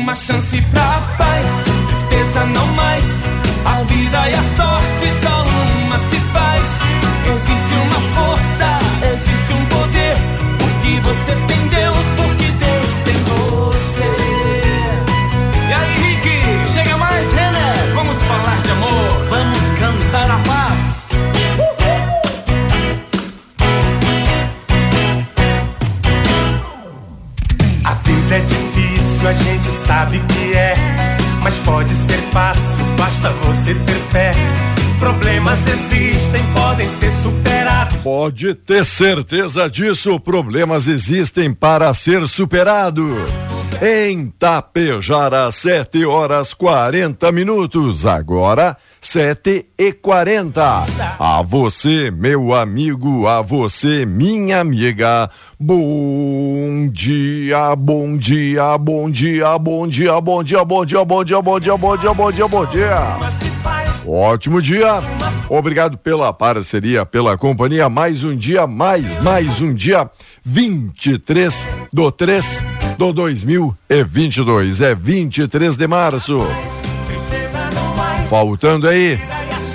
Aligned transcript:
Uma 0.00 0.14
chance 0.14 0.60
pra 0.72 1.02
paz, 1.18 1.46
tristeza 1.88 2.46
não 2.46 2.66
mais. 2.68 3.04
A 3.66 3.82
vida 3.82 4.30
e 4.30 4.34
a 4.34 4.42
sorte 4.56 5.06
só 5.22 5.44
uma 5.84 5.98
se 5.98 6.16
faz. 6.32 6.78
Existe 7.30 7.74
uma 7.74 8.00
força, 8.14 8.78
existe 9.12 9.52
um 9.52 9.64
poder. 9.66 10.16
Porque 10.58 11.00
você 11.02 11.32
tem 11.46 11.68
Deus, 11.68 12.06
porque 12.16 12.29
gente 29.42 29.86
sabe 29.86 30.20
que 30.20 30.54
é. 30.54 30.74
Mas 31.42 31.56
pode 31.58 31.94
ser 31.94 32.18
fácil, 32.32 32.62
basta 32.98 33.30
você 33.30 33.74
ter 33.74 34.00
fé. 34.10 34.32
Problemas 34.98 35.58
existem, 35.66 36.42
podem 36.52 36.86
ser 36.98 37.12
superados. 37.22 37.96
Pode 38.02 38.54
ter 38.54 38.84
certeza 38.84 39.68
disso, 39.68 40.20
problemas 40.20 40.86
existem 40.86 41.52
para 41.52 41.92
ser 41.94 42.28
superado. 42.28 43.16
Em 43.82 44.26
Tapejara, 44.38 45.50
7 45.50 46.04
horas 46.04 46.52
40 46.52 47.32
minutos. 47.32 48.04
Agora, 48.04 48.76
7 49.00 49.68
e 49.78 49.90
40. 49.90 50.84
A 51.18 51.40
você, 51.40 52.10
meu 52.10 52.52
amigo, 52.52 53.26
a 53.26 53.40
você, 53.40 54.04
minha 54.04 54.60
amiga. 54.60 55.30
Bom 55.58 56.90
dia, 56.92 57.74
bom 57.74 58.18
dia, 58.18 58.76
bom 58.76 59.08
dia, 59.08 59.58
bom 59.58 59.88
dia, 59.88 60.20
bom 60.20 60.44
dia, 60.44 60.62
bom 60.62 60.84
dia, 60.84 61.02
bom 61.02 61.24
dia, 61.24 61.40
bom 61.40 61.58
dia, 61.58 61.76
bom 61.78 61.96
dia, 61.96 62.14
bom 62.14 62.32
dia, 62.32 62.48
bom 62.48 62.66
dia. 62.66 63.49
Ótimo 64.06 64.62
dia. 64.62 65.00
Obrigado 65.48 65.98
pela 65.98 66.32
parceria, 66.32 67.04
pela 67.04 67.36
companhia. 67.36 67.88
Mais 67.88 68.24
um 68.24 68.36
dia, 68.36 68.66
mais, 68.66 69.18
mais 69.18 69.60
um 69.60 69.74
dia. 69.74 70.10
23 70.44 71.68
do 71.92 72.10
3 72.10 72.64
do 72.96 73.12
2022. 73.12 74.80
É 74.80 74.94
23 74.94 75.76
de 75.76 75.86
março. 75.86 76.38
Faltando 78.28 78.88
aí 78.88 79.18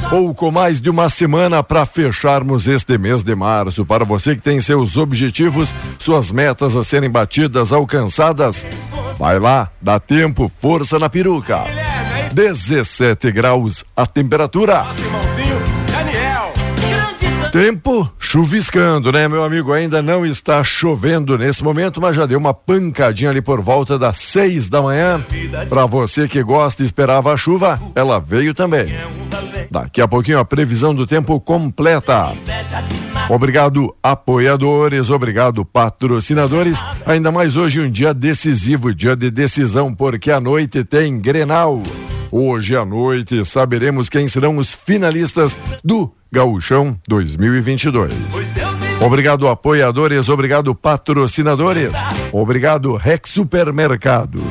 pouco 0.10 0.52
mais 0.52 0.80
de 0.80 0.90
uma 0.90 1.10
semana 1.10 1.64
para 1.64 1.86
fecharmos 1.86 2.68
este 2.68 2.98
mês 2.98 3.24
de 3.24 3.36
março. 3.36 3.86
Para 3.86 4.06
você 4.06 4.36
que 4.36 4.42
tem 4.42 4.62
seus 4.62 4.98
objetivos, 4.98 5.74
suas 6.00 6.32
metas 6.32 6.76
a 6.76 6.84
serem 6.84 7.10
batidas, 7.10 7.74
alcançadas, 7.74 8.66
vai 9.18 9.40
lá, 9.40 9.70
dá 9.82 10.00
tempo, 10.00 10.52
força 10.60 11.00
na 11.00 11.10
peruca. 11.10 11.64
17 12.34 13.32
graus 13.32 13.86
a 13.96 14.06
temperatura. 14.06 14.86
Tempo 17.52 18.12
chuviscando, 18.20 19.14
né, 19.14 19.30
meu 19.30 19.42
amigo? 19.42 19.72
Ainda 19.72 20.02
não 20.02 20.26
está 20.26 20.62
chovendo 20.62 21.38
nesse 21.38 21.64
momento, 21.64 22.02
mas 22.02 22.14
já 22.14 22.26
deu 22.26 22.38
uma 22.38 22.54
pancadinha 22.54 23.30
ali 23.30 23.42
por 23.42 23.62
volta 23.62 23.98
das 23.98 24.20
seis 24.20 24.68
da 24.68 24.82
manhã. 24.82 25.24
Para 25.70 25.86
você 25.86 26.28
que 26.28 26.44
gosta 26.44 26.84
e 26.84 26.86
esperava 26.86 27.32
a 27.32 27.38
chuva, 27.38 27.80
ela 27.96 28.20
veio 28.20 28.54
também. 28.54 28.88
Daqui 29.72 30.02
a 30.02 30.08
pouquinho 30.08 30.40
a 30.40 30.44
previsão 30.44 30.94
do 30.94 31.08
tempo 31.08 31.40
completa. 31.40 32.34
Obrigado, 33.30 33.96
apoiadores, 34.04 35.10
obrigado, 35.10 35.64
patrocinadores. 35.64 36.78
Ainda 37.06 37.32
mais 37.32 37.56
hoje 37.56 37.80
um 37.80 37.90
dia 37.90 38.14
decisivo, 38.14 38.94
dia 38.94 39.16
de 39.16 39.32
decisão, 39.32 39.94
porque 39.96 40.30
à 40.30 40.42
noite 40.42 40.84
tem 40.84 41.20
Grenal. 41.20 41.82
Hoje 42.38 42.76
à 42.76 42.84
noite 42.84 43.46
saberemos 43.46 44.10
quem 44.10 44.28
serão 44.28 44.58
os 44.58 44.74
finalistas 44.74 45.58
do 45.82 46.12
Gauchão 46.30 47.00
2022. 47.08 48.14
Obrigado, 49.00 49.48
apoiadores, 49.48 50.28
obrigado, 50.28 50.76
patrocinadores. 50.76 51.94
Obrigado, 52.34 52.98
Rex 52.98 53.30
Supermercado. 53.30 54.42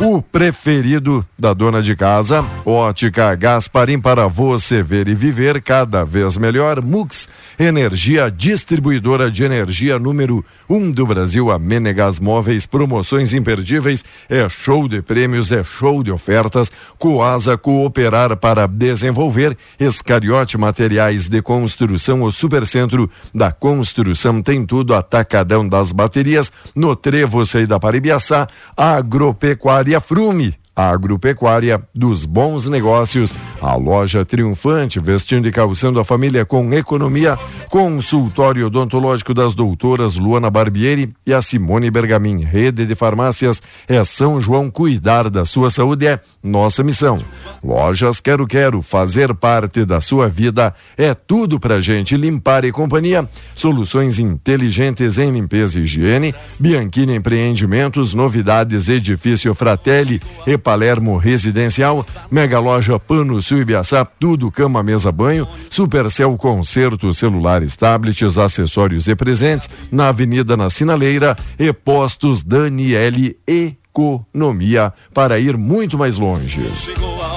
O 0.00 0.22
preferido 0.22 1.26
da 1.38 1.52
dona 1.52 1.82
de 1.82 1.96
casa, 1.96 2.44
Ótica 2.64 3.34
Gasparim 3.34 4.00
para 4.00 4.26
você 4.26 4.82
ver 4.82 5.08
e 5.08 5.14
viver 5.14 5.60
cada 5.60 6.04
vez 6.04 6.36
melhor. 6.36 6.80
Mux, 6.80 7.28
energia 7.58 8.30
distribuidora 8.30 9.30
de 9.30 9.42
energia 9.42 9.98
número 9.98 10.44
um 10.68 10.90
do 10.90 11.06
Brasil, 11.06 11.50
a 11.50 11.58
Menegas 11.58 12.18
Móveis, 12.18 12.66
promoções 12.66 13.32
imperdíveis, 13.32 14.04
é 14.28 14.48
show 14.48 14.88
de 14.88 15.00
prêmios, 15.02 15.52
é 15.52 15.62
show 15.62 16.02
de 16.02 16.10
ofertas. 16.10 16.70
Coasa 16.98 17.56
cooperar 17.56 18.36
para 18.36 18.66
desenvolver. 18.66 19.56
Escariote 19.78 20.58
Materiais 20.58 21.28
de 21.28 21.40
Construção, 21.42 22.22
o 22.22 22.32
supercentro 22.32 23.10
da 23.34 23.52
construção 23.52 24.42
tem 24.42 24.64
tudo, 24.64 24.94
atacadão 24.94 25.68
das 25.68 25.92
baterias, 25.92 26.52
no 26.74 26.96
Trevo 26.96 27.44
Saída 27.46 27.78
para 27.78 27.96
Ibiaçá, 27.96 28.46
Agropecuária 28.76 30.00
Frume. 30.00 30.54
Agropecuária 30.76 31.82
dos 31.94 32.26
bons 32.26 32.66
negócios, 32.68 33.32
a 33.60 33.74
loja 33.76 34.24
triunfante, 34.24 35.00
vestindo 35.00 35.48
e 35.48 35.52
calçando 35.52 35.98
a 35.98 36.04
família 36.04 36.44
com 36.44 36.72
economia, 36.72 37.38
consultório 37.70 38.66
odontológico 38.66 39.32
das 39.32 39.54
doutoras 39.54 40.16
Luana 40.16 40.50
Barbieri 40.50 41.14
e 41.26 41.32
a 41.32 41.40
Simone 41.40 41.90
Bergamin, 41.90 42.42
rede 42.42 42.84
de 42.86 42.94
farmácias 42.94 43.62
é 43.88 44.02
São 44.04 44.40
João, 44.40 44.70
cuidar 44.70 45.30
da 45.30 45.44
sua 45.44 45.70
saúde 45.70 46.06
é 46.06 46.20
nossa 46.42 46.82
missão. 46.82 47.18
Lojas 47.62 48.20
Quero 48.20 48.46
Quero, 48.46 48.82
fazer 48.82 49.34
parte 49.34 49.84
da 49.84 50.00
sua 50.00 50.28
vida 50.28 50.74
é 50.96 51.14
tudo 51.14 51.58
pra 51.58 51.80
gente, 51.80 52.16
limpar 52.16 52.64
e 52.64 52.72
companhia, 52.72 53.28
soluções 53.54 54.18
inteligentes 54.18 55.18
em 55.18 55.30
limpeza 55.30 55.80
e 55.80 55.84
higiene, 55.84 56.34
Bianchini 56.60 57.14
Empreendimentos, 57.14 58.14
novidades, 58.14 58.88
edifício 58.88 59.54
Fratelli 59.54 60.20
e 60.46 60.58
Palermo 60.58 61.16
Residencial, 61.16 62.04
Mega 62.30 62.58
Loja 62.58 62.98
Pano 62.98 63.40
Sul 63.46 63.60
Ibiaçá, 63.60 64.04
tudo 64.04 64.50
cama, 64.50 64.82
mesa, 64.82 65.12
banho, 65.12 65.46
Supercel 65.70 66.36
Concerto, 66.36 67.14
celulares, 67.14 67.76
tablets, 67.76 68.36
acessórios 68.36 69.06
e 69.06 69.14
presentes, 69.14 69.70
na 69.90 70.08
Avenida 70.08 70.56
na 70.56 70.68
Sinaleira 70.68 71.36
e 71.56 71.72
Postos 71.72 72.42
Daniele 72.42 73.38
Economia 73.46 74.92
para 75.14 75.38
ir 75.38 75.56
muito 75.56 75.96
mais 75.96 76.16
longe. 76.16 76.60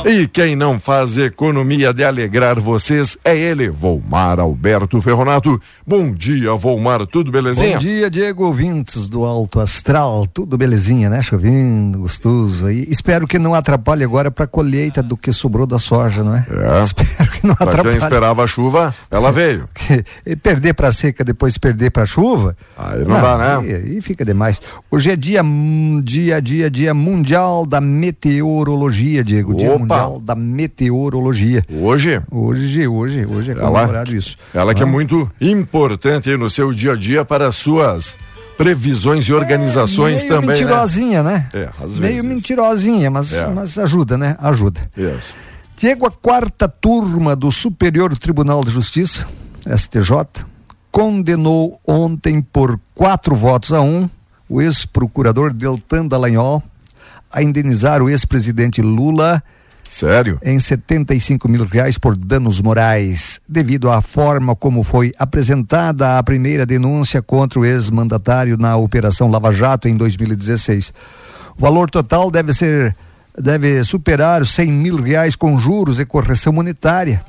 E 0.06 0.28
quem 0.28 0.56
não 0.56 0.80
faz 0.80 1.18
economia 1.18 1.94
de 1.94 2.04
alegrar 2.04 2.60
vocês 2.60 3.18
é 3.24 3.38
ele, 3.38 3.70
Volmar 3.70 4.40
Alberto 4.40 5.02
Ferronato. 5.02 5.62
Bom 5.86 6.12
dia, 6.12 6.54
Volmar, 6.56 7.06
tudo 7.06 7.32
belezinha? 7.32 7.74
Bom 7.74 7.80
dia, 7.80 8.10
Diego, 8.10 8.46
ouvintes 8.46 9.10
do 9.10 9.26
Alto 9.26 9.60
Astral, 9.60 10.26
tudo 10.28 10.58
belezinha, 10.58 11.10
né? 11.10 11.22
Chovendo, 11.22 12.00
gostoso 12.00 12.68
aí. 12.68 12.86
Espero 12.90 13.28
que 13.28 13.38
não 13.38 13.54
atrapalhe 13.54 14.04
agora 14.04 14.32
para 14.32 14.46
a 14.46 14.48
colheita 14.48 15.04
do 15.04 15.18
que 15.18 15.34
sobrou 15.34 15.66
da 15.66 15.78
soja, 15.78 16.24
não 16.24 16.36
é? 16.36 16.46
É. 16.50 16.82
Espero 16.84 17.32
que 17.32 17.48
não 17.48 17.56
pra 17.56 17.68
atrapalhe. 17.68 17.98
quem 17.98 18.04
esperava 18.08 18.44
a 18.44 18.48
chuva, 18.48 18.96
ela 19.10 19.32
veio. 19.32 19.68
E 20.26 20.36
perder 20.36 20.74
para 20.74 20.92
seca, 20.92 21.24
depois 21.24 21.58
perder 21.58 21.90
para 21.92 22.06
chuva. 22.06 22.56
Aí 22.78 23.04
não 23.04 23.20
dá, 23.20 23.38
né? 23.38 23.58
Aí, 23.58 23.76
aí 23.76 24.02
fica 24.02 24.24
demais. 24.24 24.62
Hoje 24.92 25.12
é 25.12 25.16
dia, 25.16 25.42
dia, 26.04 26.42
dia, 26.42 26.70
dia 26.70 26.94
mundial 26.94 27.66
da 27.66 27.82
meteorologia, 27.82 29.24
Diego. 29.24 29.56
Dia 29.56 29.74
Opa. 29.74 29.89
Mundial 29.96 30.20
da 30.20 30.36
meteorologia. 30.36 31.64
Hoje, 31.72 32.22
Hoje, 32.32 32.88
hoje, 32.88 33.26
hoje 33.26 33.52
é 33.52 33.54
Ela- 33.54 33.64
comemorado 33.82 34.16
isso. 34.16 34.36
ela 34.54 34.74
que 34.74 34.82
é 34.82 34.86
Ah. 34.86 34.90
muito 34.90 35.30
importante 35.42 36.36
no 36.38 36.50
seu 36.50 36.72
dia 36.74 36.94
a 36.94 36.96
dia 36.96 37.26
para 37.26 37.48
as 37.48 37.56
suas 37.56 38.16
previsões 38.58 39.26
e 39.26 39.34
organizações 39.34 40.22
meio 40.24 40.34
também, 40.36 40.50
né? 40.50 40.54
mentirosinha, 40.56 41.24
né? 41.24 41.50
É, 41.54 41.70
às 41.82 41.98
Meio 41.98 42.16
vezes. 42.16 42.24
mentirosinha, 42.30 43.10
mas, 43.10 43.32
É. 43.34 43.48
mas 43.48 43.78
ajuda, 43.78 44.18
né? 44.18 44.36
Ajuda. 44.40 44.82
Isso. 44.98 45.34
Diego, 45.78 46.06
a 46.06 46.12
quarta 46.12 46.68
turma 46.68 47.36
do 47.38 47.52
Superior 47.54 48.18
Tribunal 48.18 48.64
de 48.66 48.70
Justiça, 48.72 49.26
STJ, 49.66 50.46
condenou 50.92 51.80
ontem 51.88 52.42
por 52.42 52.78
quatro 52.94 53.34
votos 53.36 53.72
a 53.72 53.80
um 53.80 54.10
o 54.50 54.62
ex-procurador 54.62 55.54
Deltan 55.54 56.06
Dallagnol 56.08 56.62
a 57.32 57.42
indenizar 57.44 58.02
o 58.02 58.10
ex-presidente 58.10 58.82
Lula 58.82 59.42
Sério? 59.90 60.40
em 60.44 60.60
75 60.60 61.50
mil 61.50 61.66
reais 61.66 61.98
por 61.98 62.16
danos 62.16 62.62
morais, 62.62 63.42
devido 63.50 63.90
à 63.90 64.02
forma 64.02 64.56
como 64.56 64.84
foi 64.84 65.12
apresentada 65.18 66.20
a 66.20 66.24
primeira 66.24 66.64
denúncia 66.64 67.24
contra 67.24 67.60
o 67.60 67.66
ex-mandatário 67.66 68.56
na 68.56 68.78
Operação 68.78 69.30
Lava 69.30 69.52
Jato 69.52 69.88
em 69.88 69.98
2016. 69.98 70.94
O 71.58 71.62
valor 71.62 71.90
total 71.90 72.30
deve 72.30 72.54
ser 72.54 72.96
deve 73.38 73.84
superar 73.84 74.42
os 74.42 74.52
100 74.52 74.72
mil 74.72 75.02
reais 75.02 75.36
com 75.36 75.60
juros 75.60 76.00
e 76.00 76.06
correção 76.06 76.54
monetária. 76.54 77.24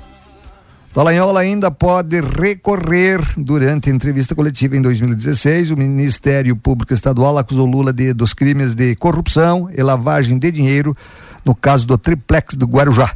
Dallagnol 0.93 1.37
ainda 1.37 1.71
pode 1.71 2.21
recorrer. 2.21 3.21
Durante 3.37 3.91
entrevista 3.91 4.35
coletiva 4.35 4.77
em 4.77 4.83
2016, 4.83 5.71
o 5.71 5.77
Ministério 5.77 6.57
Público 6.57 6.93
Estadual 6.93 7.39
acusou 7.39 7.65
Lula 7.65 7.93
de, 7.93 8.13
dos 8.13 8.35
crimes 8.35 8.75
de 8.75 8.97
corrupção 8.97 9.71
e 9.73 9.81
lavagem 9.83 10.37
de 10.37 10.51
dinheiro 10.51 10.97
no 11.45 11.55
caso 11.55 11.87
do 11.87 11.99
triplex 11.99 12.55
do 12.55 12.67
Guarujá. 12.67 13.15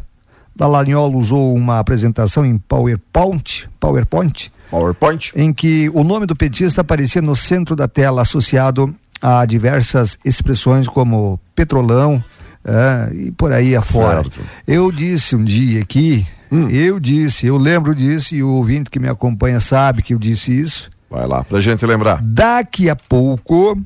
Dallagnol 0.54 1.12
usou 1.14 1.54
uma 1.54 1.78
apresentação 1.78 2.44
em 2.44 2.56
PowerPoint, 2.58 3.68
PowerPoint 3.80 4.52
PowerPoint? 4.70 5.32
em 5.34 5.52
que 5.52 5.90
o 5.92 6.04
nome 6.04 6.26
do 6.26 6.36
petista 6.36 6.80
aparecia 6.80 7.20
no 7.20 7.34
centro 7.34 7.74
da 7.74 7.88
tela, 7.88 8.22
associado 8.22 8.94
a 9.20 9.44
diversas 9.44 10.18
expressões 10.24 10.86
como 10.86 11.40
petrolão 11.54 12.22
ah, 12.64 13.08
e 13.12 13.30
por 13.30 13.52
aí 13.52 13.74
afora. 13.74 14.22
Certo. 14.22 14.40
Eu 14.66 14.90
disse 14.92 15.34
um 15.36 15.44
dia 15.44 15.80
aqui, 15.80 16.26
eu 16.70 17.00
disse, 17.00 17.46
eu 17.46 17.56
lembro 17.56 17.94
disso 17.94 18.34
e 18.34 18.42
o 18.42 18.50
ouvinte 18.50 18.90
que 18.90 18.98
me 18.98 19.08
acompanha 19.08 19.60
sabe 19.60 20.02
que 20.02 20.14
eu 20.14 20.18
disse 20.18 20.58
isso. 20.58 20.90
Vai 21.10 21.26
lá, 21.26 21.44
pra 21.44 21.60
gente 21.60 21.84
lembrar. 21.86 22.20
Daqui 22.22 22.90
a 22.90 22.96
pouco, 22.96 23.78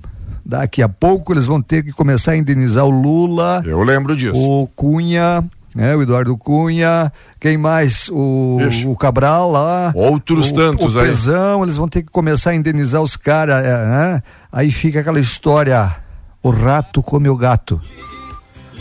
daqui 0.48 0.80
a 0.82 0.88
pouco 0.88 1.34
eles 1.34 1.44
vão 1.44 1.60
ter 1.60 1.84
que 1.84 1.92
começar 1.92 2.32
a 2.32 2.36
indenizar 2.38 2.86
o 2.86 2.90
Lula, 2.90 3.62
Eu 3.66 3.82
lembro 3.82 4.16
disso. 4.16 4.32
o 4.40 4.66
Cunha, 4.74 5.44
né, 5.74 5.94
o 5.94 6.00
Eduardo 6.02 6.34
Cunha, 6.38 7.12
quem 7.38 7.58
mais? 7.58 8.08
O, 8.10 8.58
Ixi. 8.66 8.86
o 8.86 8.96
Cabral 8.96 9.50
lá. 9.52 9.92
Outros 9.94 10.50
o, 10.50 10.54
tantos 10.54 10.96
o 10.96 11.00
aí. 11.00 11.06
Pezão, 11.08 11.62
eles 11.62 11.76
vão 11.76 11.86
ter 11.86 12.02
que 12.02 12.10
começar 12.10 12.50
a 12.50 12.54
indenizar 12.54 13.02
os 13.02 13.14
caras. 13.16 13.62
é, 13.64 13.68
né? 13.84 14.22
Aí 14.50 14.70
fica 14.72 15.00
aquela 15.00 15.20
história: 15.20 15.94
o 16.42 16.48
rato 16.50 17.02
come 17.02 17.28
o 17.28 17.36
gato. 17.36 17.78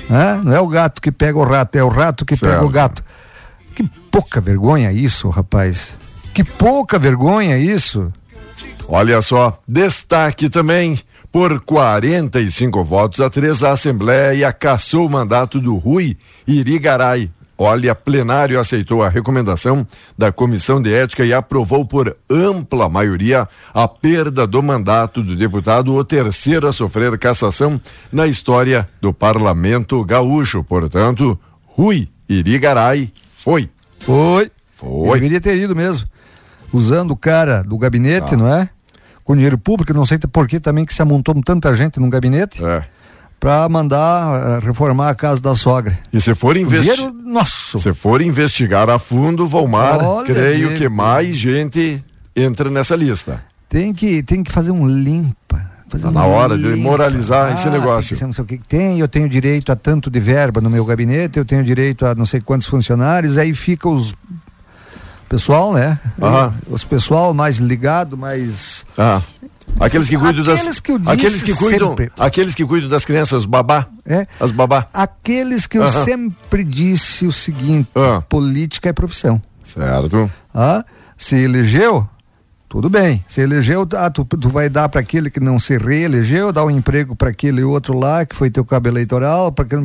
Né? 0.10 0.40
Não 0.42 0.54
é 0.56 0.60
o 0.62 0.68
gato 0.70 1.02
que 1.02 1.12
pega 1.12 1.38
o 1.38 1.44
rato, 1.44 1.76
é 1.76 1.84
o 1.84 1.90
rato 1.90 2.26
que 2.26 2.38
pega 2.38 2.60
o 2.60 2.60
Certo. 2.62 2.70
gato. 2.70 3.04
Que 3.76 3.84
pouca 4.10 4.40
vergonha 4.40 4.92
isso, 4.92 5.28
rapaz. 5.30 5.96
Que 6.34 6.44
pouca 6.46 6.98
vergonha 6.98 7.58
isso. 7.58 8.12
Olha 8.88 9.22
só, 9.22 9.60
destaque 9.68 10.50
também. 10.50 10.98
Por 11.38 11.62
45 11.62 12.84
votos 12.84 13.22
a 13.22 13.30
três, 13.30 13.62
a 13.62 13.74
Assembleia 13.74 14.52
cassou 14.52 15.06
o 15.06 15.10
mandato 15.10 15.62
do 15.62 15.76
Rui 15.76 16.18
Irigaray. 16.48 17.30
Olha, 17.56 17.94
plenário 17.94 18.60
aceitou 18.60 19.04
a 19.04 19.08
recomendação 19.08 19.86
da 20.18 20.32
Comissão 20.32 20.82
de 20.82 20.92
Ética 20.92 21.24
e 21.24 21.32
aprovou 21.32 21.86
por 21.86 22.18
ampla 22.28 22.90
maioria 22.90 23.48
a 23.72 23.88
perda 23.88 24.48
do 24.48 24.64
mandato 24.64 25.22
do 25.22 25.36
deputado, 25.36 25.94
o 25.94 26.04
terceiro 26.04 26.68
a 26.68 26.74
sofrer 26.74 27.16
cassação 27.20 27.80
na 28.12 28.26
história 28.26 28.88
do 29.00 29.14
Parlamento 29.14 30.04
Gaúcho. 30.04 30.64
Portanto, 30.64 31.40
Rui 31.68 32.10
Irigaray 32.28 33.14
foi. 33.38 33.70
Foi. 34.00 34.50
Foi. 34.74 35.14
Deveria 35.20 35.40
ter 35.40 35.56
ido 35.58 35.76
mesmo. 35.76 36.08
Usando 36.74 37.12
o 37.12 37.16
cara 37.16 37.62
do 37.62 37.78
gabinete, 37.78 38.34
Ah. 38.34 38.38
não 38.38 38.52
é? 38.52 38.70
Com 39.28 39.36
dinheiro 39.36 39.58
público, 39.58 39.94
não 39.94 40.06
sei 40.06 40.18
por 40.18 40.48
que 40.48 40.58
também 40.58 40.86
que 40.86 40.94
se 40.94 41.02
amontou 41.02 41.36
tanta 41.44 41.76
gente 41.76 42.00
num 42.00 42.10
gabinete 42.10 42.64
É. 42.64 42.82
para 43.40 43.68
mandar 43.68 44.62
eh, 44.62 44.66
reformar 44.66 45.10
a 45.10 45.16
casa 45.16 45.42
da 45.42 45.54
sogra. 45.54 46.00
E 46.14 46.22
se 46.22 46.34
for 46.34 46.56
nossa. 47.26 47.78
Se 47.78 47.94
for 47.94 48.22
investigar 48.22 48.90
a 48.90 48.98
fundo, 48.98 49.46
Valmar, 49.46 50.02
Olha, 50.02 50.26
creio 50.34 50.70
Diego. 50.70 50.76
que 50.78 50.88
mais 50.90 51.36
gente 51.36 52.02
entra 52.34 52.70
nessa 52.70 52.96
lista. 52.96 53.44
Tem 53.68 53.94
que, 53.94 54.24
tem 54.24 54.42
que 54.42 54.52
fazer 54.52 54.72
um 54.72 54.88
limpa. 54.88 55.76
Fazer 55.90 56.06
Tá 56.06 56.12
na 56.12 56.26
hora 56.26 56.58
de 56.58 56.64
limpa. 56.64 56.78
moralizar 56.90 57.54
esse 57.54 57.64
tem 57.64 57.72
negócio. 57.74 58.10
que 58.14 58.16
ser 58.20 58.26
não 58.26 58.34
sei 58.34 58.44
o 58.44 58.48
que 58.48 58.58
que 58.58 58.68
tem, 58.68 59.00
eu 59.00 59.08
tenho 59.08 59.28
direito 59.30 59.72
a 59.72 59.76
tanto 59.76 60.10
de 60.10 60.20
verba 60.20 60.60
no 60.62 60.70
meu 60.70 60.84
gabinete, 60.86 61.38
eu 61.38 61.46
tenho 61.46 61.64
direito 61.64 62.06
a 62.06 62.16
não 62.16 62.26
sei 62.26 62.40
quantos 62.42 62.68
funcionários, 62.68 63.38
aí 63.38 63.54
fica 63.54 63.88
os 63.90 64.14
pessoal, 65.28 65.74
né? 65.74 66.00
Os 66.70 66.84
pessoal 66.84 67.34
mais 67.34 67.58
ligado, 67.58 68.18
mais. 68.18 68.86
Ah. 68.98 69.22
Aqueles 69.80 70.10
que 70.10 70.18
cuidam 70.18 70.42
aqueles 70.42 70.66
das. 70.66 70.80
Que 70.80 70.92
eu 70.92 70.98
disse 70.98 71.12
aqueles 71.12 71.44
que 71.44 71.56
cuidam. 71.56 71.90
Sempre. 71.90 72.12
Aqueles 72.18 72.56
que 72.56 72.66
cuidam 72.66 72.90
das 72.90 73.06
crianças, 73.06 73.46
babá. 73.46 73.86
É. 74.06 74.26
As 74.40 74.52
babá. 74.52 74.88
Aqueles 74.94 75.68
que 75.68 75.78
eu 75.78 75.88
sempre 75.90 76.64
disse 76.64 77.28
o 77.28 77.32
seguinte: 77.32 77.90
ah. 77.96 78.22
política 78.28 78.90
é 78.90 78.94
profissão. 78.94 79.42
Certo. 79.64 80.32
Ah, 80.54 80.84
se 81.18 81.36
elegeu, 81.36 82.08
tudo 82.70 82.90
bem. 82.90 83.24
Se 83.28 83.42
elegeu, 83.42 83.88
ah, 83.96 84.10
tu, 84.10 84.26
tu 84.26 84.50
vai 84.50 84.70
dar 84.70 84.90
para 84.90 85.02
aquele 85.02 85.30
que 85.30 85.40
não 85.40 85.60
se 85.60 85.78
reelegeu, 85.78 86.52
dar 86.52 86.66
um 86.66 86.72
emprego 86.72 87.16
para 87.16 87.30
aquele 87.30 87.64
outro 87.64 87.98
lá 87.98 88.26
que 88.26 88.36
foi 88.36 88.50
teu 88.50 88.66
cabo 88.66 88.88
eleitoral, 88.88 89.52
para 89.52 89.66
aquele. 89.66 89.84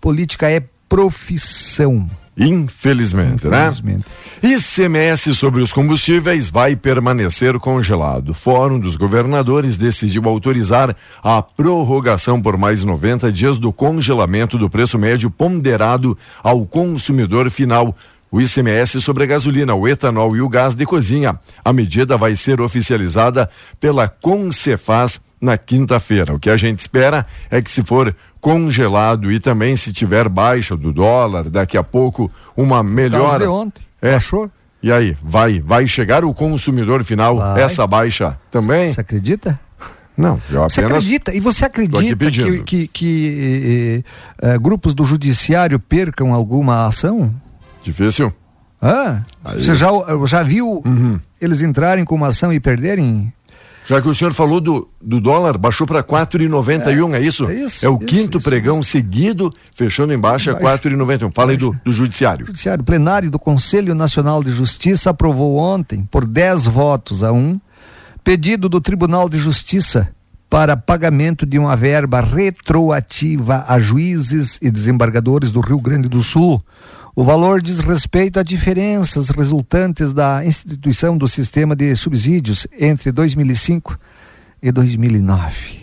Política 0.00 0.50
é 0.50 0.62
profissão. 0.88 2.08
Infelizmente, 2.40 3.46
né? 3.46 3.68
Infelizmente. 3.68 4.04
ICMS 4.42 5.34
sobre 5.34 5.60
os 5.60 5.72
combustíveis 5.72 6.48
vai 6.48 6.74
permanecer 6.74 7.58
congelado. 7.58 8.32
Fórum 8.32 8.80
dos 8.80 8.96
Governadores 8.96 9.76
decidiu 9.76 10.26
autorizar 10.26 10.96
a 11.22 11.42
prorrogação 11.42 12.40
por 12.40 12.56
mais 12.56 12.82
90 12.82 13.30
dias 13.30 13.58
do 13.58 13.70
congelamento 13.70 14.56
do 14.56 14.70
preço 14.70 14.98
médio 14.98 15.30
ponderado 15.30 16.16
ao 16.42 16.64
consumidor 16.64 17.50
final. 17.50 17.94
O 18.32 18.40
ICMS 18.40 19.00
sobre 19.00 19.24
a 19.24 19.26
gasolina, 19.26 19.74
o 19.74 19.86
etanol 19.86 20.36
e 20.36 20.40
o 20.40 20.48
gás 20.48 20.74
de 20.74 20.86
cozinha. 20.86 21.38
A 21.64 21.72
medida 21.72 22.16
vai 22.16 22.36
ser 22.36 22.60
oficializada 22.60 23.50
pela 23.78 24.08
Concefaz 24.08 25.20
na 25.40 25.56
quinta-feira. 25.56 26.34
O 26.34 26.38
que 26.38 26.50
a 26.50 26.56
gente 26.56 26.80
espera 26.80 27.24
é 27.50 27.60
que 27.62 27.70
se 27.70 27.82
for 27.82 28.14
congelado 28.40 29.30
e 29.32 29.38
também 29.40 29.76
se 29.76 29.92
tiver 29.92 30.28
baixa 30.28 30.76
do 30.76 30.92
dólar, 30.92 31.48
daqui 31.48 31.76
a 31.76 31.82
pouco 31.82 32.30
uma 32.56 32.82
melhora. 32.82 33.38
de 33.40 33.46
ontem. 33.46 33.82
É. 34.02 34.14
Achou? 34.14 34.50
E 34.82 34.90
aí, 34.90 35.16
vai, 35.22 35.60
vai 35.60 35.86
chegar 35.86 36.24
o 36.24 36.32
consumidor 36.32 37.04
final 37.04 37.36
Vai. 37.36 37.62
essa 37.62 37.86
baixa 37.86 38.38
também? 38.50 38.92
Você 38.92 39.00
acredita? 39.02 39.60
Não, 40.16 40.40
eu 40.50 40.62
Você 40.62 40.80
apenas 40.80 40.98
acredita? 41.04 41.34
E 41.34 41.40
você 41.40 41.64
acredita 41.66 42.30
que, 42.30 42.62
que, 42.62 42.88
que 42.88 44.02
eh, 44.42 44.48
eh, 44.54 44.58
grupos 44.58 44.94
do 44.94 45.04
judiciário 45.04 45.78
percam 45.78 46.32
alguma 46.32 46.86
ação? 46.86 47.34
difícil. 47.82 48.32
Ah, 48.80 49.20
Aí. 49.44 49.60
você 49.62 49.74
já, 49.74 49.88
já 50.26 50.42
viu 50.42 50.82
Uhum. 50.84 51.18
eles 51.40 51.60
entrarem 51.62 52.04
com 52.04 52.14
uma 52.14 52.28
ação 52.28 52.50
e 52.52 52.58
perderem? 52.58 53.30
Já 53.86 54.00
que 54.00 54.08
o 54.08 54.14
senhor 54.14 54.32
falou 54.32 54.60
do, 54.60 54.88
do 55.00 55.20
dólar, 55.20 55.58
baixou 55.58 55.86
para 55.86 56.02
4,91, 56.02 57.14
é, 57.14 57.20
isso? 57.20 57.48
é 57.48 57.54
isso, 57.54 57.84
É 57.84 57.88
o 57.88 57.96
isso, 57.96 58.06
quinto 58.06 58.38
isso, 58.38 58.48
pregão 58.48 58.82
seguido, 58.82 59.52
fechando 59.74 60.12
em 60.12 60.18
baixa, 60.18 60.54
Baixa. 60.54 60.88
4,91. 60.88 61.32
Fala 61.34 61.50
aí 61.52 61.56
do, 61.56 61.74
do 61.84 61.92
judiciário. 61.92 62.46
Judiciário 62.46 62.84
plenário 62.84 63.30
do 63.30 63.38
Conselho 63.38 63.94
Nacional 63.94 64.44
de 64.44 64.50
Justiça 64.50 65.10
aprovou 65.10 65.56
ontem, 65.56 66.06
por 66.10 66.24
10 66.24 66.66
votos 66.66 67.22
a 67.22 67.32
um, 67.32 67.58
pedido 68.22 68.68
do 68.68 68.80
Tribunal 68.80 69.28
de 69.28 69.38
Justiça 69.38 70.08
para 70.50 70.76
pagamento 70.76 71.46
de 71.46 71.58
uma 71.58 71.76
verba 71.76 72.20
retroativa 72.20 73.64
a 73.68 73.78
juízes 73.78 74.58
e 74.60 74.68
desembargadores 74.68 75.52
do 75.52 75.60
Rio 75.60 75.80
Grande 75.80 76.08
do 76.08 76.22
Sul. 76.22 76.60
O 77.14 77.24
valor 77.24 77.60
diz 77.60 77.80
respeito 77.80 78.38
a 78.38 78.42
diferenças 78.42 79.30
resultantes 79.30 80.14
da 80.14 80.44
instituição 80.44 81.18
do 81.18 81.26
sistema 81.26 81.74
de 81.74 81.94
subsídios 81.96 82.68
entre 82.78 83.10
2005 83.10 83.98
e 84.62 84.70
2009. 84.70 85.80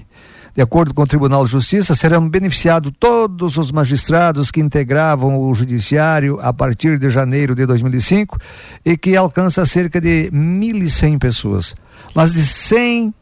De 0.55 0.61
acordo 0.61 0.93
com 0.93 1.03
o 1.03 1.07
Tribunal 1.07 1.45
de 1.45 1.51
Justiça, 1.51 1.93
serão 1.93 2.27
beneficiados 2.27 2.91
todos 2.97 3.57
os 3.57 3.71
magistrados 3.71 4.49
que 4.49 4.61
integravam 4.61 5.37
o 5.37 5.53
judiciário 5.53 6.39
a 6.41 6.51
partir 6.51 6.97
de 6.97 7.09
janeiro 7.09 7.53
de 7.53 7.65
2005 7.65 8.39
e 8.83 8.97
que 8.97 9.15
alcança 9.15 9.65
cerca 9.65 10.01
de 10.01 10.31
1.100 10.31 11.19
pessoas. 11.19 11.75
Mas 12.15 12.33
de 12.33 12.43
100 12.43 13.13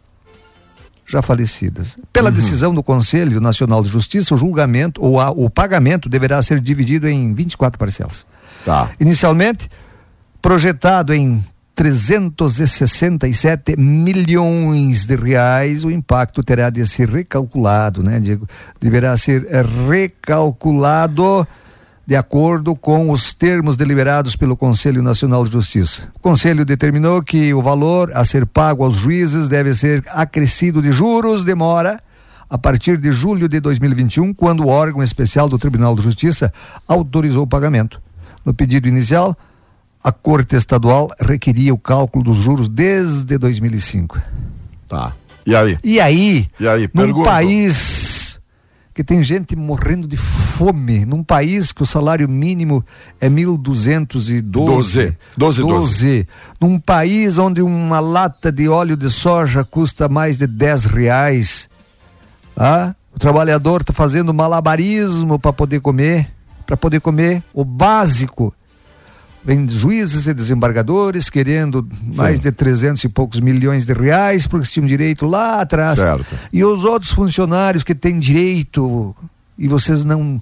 já 1.06 1.22
falecidas. 1.22 1.98
Pela 2.12 2.30
uhum. 2.30 2.36
decisão 2.36 2.74
do 2.74 2.82
Conselho 2.82 3.40
Nacional 3.40 3.84
de 3.84 3.90
Justiça, 3.90 4.34
o 4.34 4.38
julgamento 4.38 5.04
ou 5.04 5.20
a, 5.20 5.30
o 5.30 5.50
pagamento 5.50 6.10
deverá 6.10 6.42
ser 6.42 6.60
dividido 6.60 7.08
em 7.08 7.34
24 7.34 7.78
parcelas. 7.78 8.26
Tá. 8.66 8.90
Inicialmente, 9.00 9.70
projetado 10.42 11.14
em 11.14 11.44
367 11.76 13.78
milhões 13.78 15.06
de 15.06 15.16
reais, 15.16 15.84
o 15.84 15.92
impacto 15.92 16.42
terá 16.42 16.70
de 16.70 16.88
ser 16.88 17.10
recalculado, 17.10 18.02
né, 18.02 18.20
Diego? 18.20 18.48
Deverá 18.80 19.16
ser 19.18 19.46
recalculado 19.88 21.46
de 22.08 22.16
acordo 22.16 22.76
com 22.76 23.10
os 23.10 23.34
termos 23.34 23.76
deliberados 23.76 24.36
pelo 24.36 24.56
Conselho 24.56 25.02
Nacional 25.02 25.44
de 25.44 25.52
Justiça. 25.52 26.10
O 26.16 26.20
Conselho 26.20 26.64
determinou 26.64 27.22
que 27.24 27.54
o 27.54 27.62
valor 27.62 28.12
a 28.14 28.24
ser 28.24 28.46
pago 28.46 28.84
aos 28.84 28.96
juízes 28.96 29.48
deve 29.48 29.74
ser 29.74 30.04
acrescido 30.10 30.82
de 30.82 30.92
juros 30.92 31.44
de 31.44 31.56
mora 31.56 32.00
a 32.48 32.58
partir 32.60 32.98
de 32.98 33.12
julho 33.12 33.50
de 33.50 33.60
2021, 33.60 34.34
quando 34.34 34.64
o 34.64 34.68
órgão 34.68 35.02
especial 35.02 35.50
do 35.50 35.58
Tribunal 35.58 35.96
de 35.96 36.04
Justiça 36.04 36.54
autorizou 36.88 37.44
o 37.44 37.48
pagamento. 37.48 38.00
No 38.46 38.54
pedido 38.54 38.88
inicial, 38.88 39.36
a 40.04 40.12
Corte 40.12 40.56
Estadual 40.56 41.10
requeria 41.20 41.74
o 41.74 41.78
cálculo 41.80 42.24
dos 42.24 42.38
juros 42.38 42.70
desde 42.70 43.40
2005. 43.40 44.22
Tá. 44.88 45.14
E 45.44 45.56
aí? 45.56 45.78
E 45.84 46.00
aí? 46.00 46.48
E 46.60 46.68
aí? 46.68 46.84
Num 46.94 47.06
Pergunto. 47.06 47.26
país 47.28 48.05
que 48.96 49.04
tem 49.04 49.22
gente 49.22 49.58
morrendo 49.58 50.08
de 50.08 50.16
fome 50.16 51.06
num 51.06 51.22
país 51.22 51.74
que 51.74 51.84
o 51.84 51.86
salário 51.86 52.30
mínimo 52.30 52.84
é 53.20 53.30
1.212. 53.30 54.42
12. 54.42 55.18
12, 55.38 55.62
12. 55.62 56.28
Num 56.62 56.80
país 56.80 57.38
onde 57.38 57.62
uma 57.62 58.00
lata 58.00 58.50
de 58.50 58.70
óleo 58.70 58.96
de 58.96 59.10
soja 59.10 59.66
custa 59.66 60.08
mais 60.08 60.38
de 60.38 60.48
10 60.48 60.86
reais. 60.86 61.68
Ah, 62.56 62.96
o 63.14 63.20
trabalhador 63.20 63.82
está 63.82 63.92
fazendo 63.92 64.34
malabarismo 64.34 65.38
para 65.38 65.52
poder 65.52 65.82
comer, 65.82 66.32
para 66.66 66.78
poder 66.78 67.02
comer 67.02 67.44
o 67.54 67.66
básico 67.66 68.54
vem 69.46 69.70
juízes 69.70 70.26
e 70.26 70.34
desembargadores 70.34 71.30
querendo 71.30 71.88
Sim. 71.92 72.16
mais 72.16 72.40
de 72.40 72.52
300 72.52 73.04
e 73.04 73.10
poucos 73.10 73.40
milhões 73.40 73.86
de 73.86 73.94
reais 73.94 74.48
porque 74.48 74.68
tinham 74.68 74.88
direito 74.88 75.28
lá 75.28 75.62
atrás. 75.62 76.00
Certo. 76.00 76.26
E 76.52 76.64
os 76.64 76.84
outros 76.84 77.12
funcionários 77.12 77.84
que 77.84 77.94
têm 77.94 78.18
direito 78.18 79.16
e 79.58 79.68
vocês 79.68 80.04
não 80.04 80.42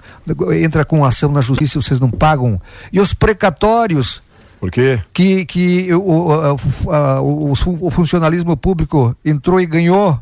entra 0.59 0.83
com 0.83 1.05
ação 1.05 1.31
na 1.31 1.41
justiça, 1.41 1.79
vocês 1.79 1.99
não 1.99 2.09
pagam. 2.09 2.59
E 2.91 2.99
os 2.99 3.13
precatórios 3.13 4.23
por 4.63 4.71
quê? 4.71 4.97
Que, 5.11 5.45
que 5.45 5.93
o, 5.93 5.99
o, 5.99 7.51
o, 7.51 7.51
o, 7.81 7.89
funcionalismo 7.89 8.55
público 8.55 9.13
entrou 9.25 9.59
e 9.59 9.65
ganhou, 9.65 10.17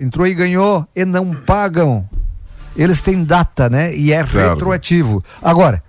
entrou 0.00 0.26
e 0.26 0.32
ganhou 0.32 0.88
e 0.96 1.04
não 1.04 1.34
pagam. 1.34 2.08
Eles 2.74 3.02
têm 3.02 3.22
data, 3.22 3.68
né? 3.68 3.94
E 3.94 4.14
é 4.14 4.26
certo. 4.26 4.54
retroativo. 4.54 5.22
Agora, 5.42 5.82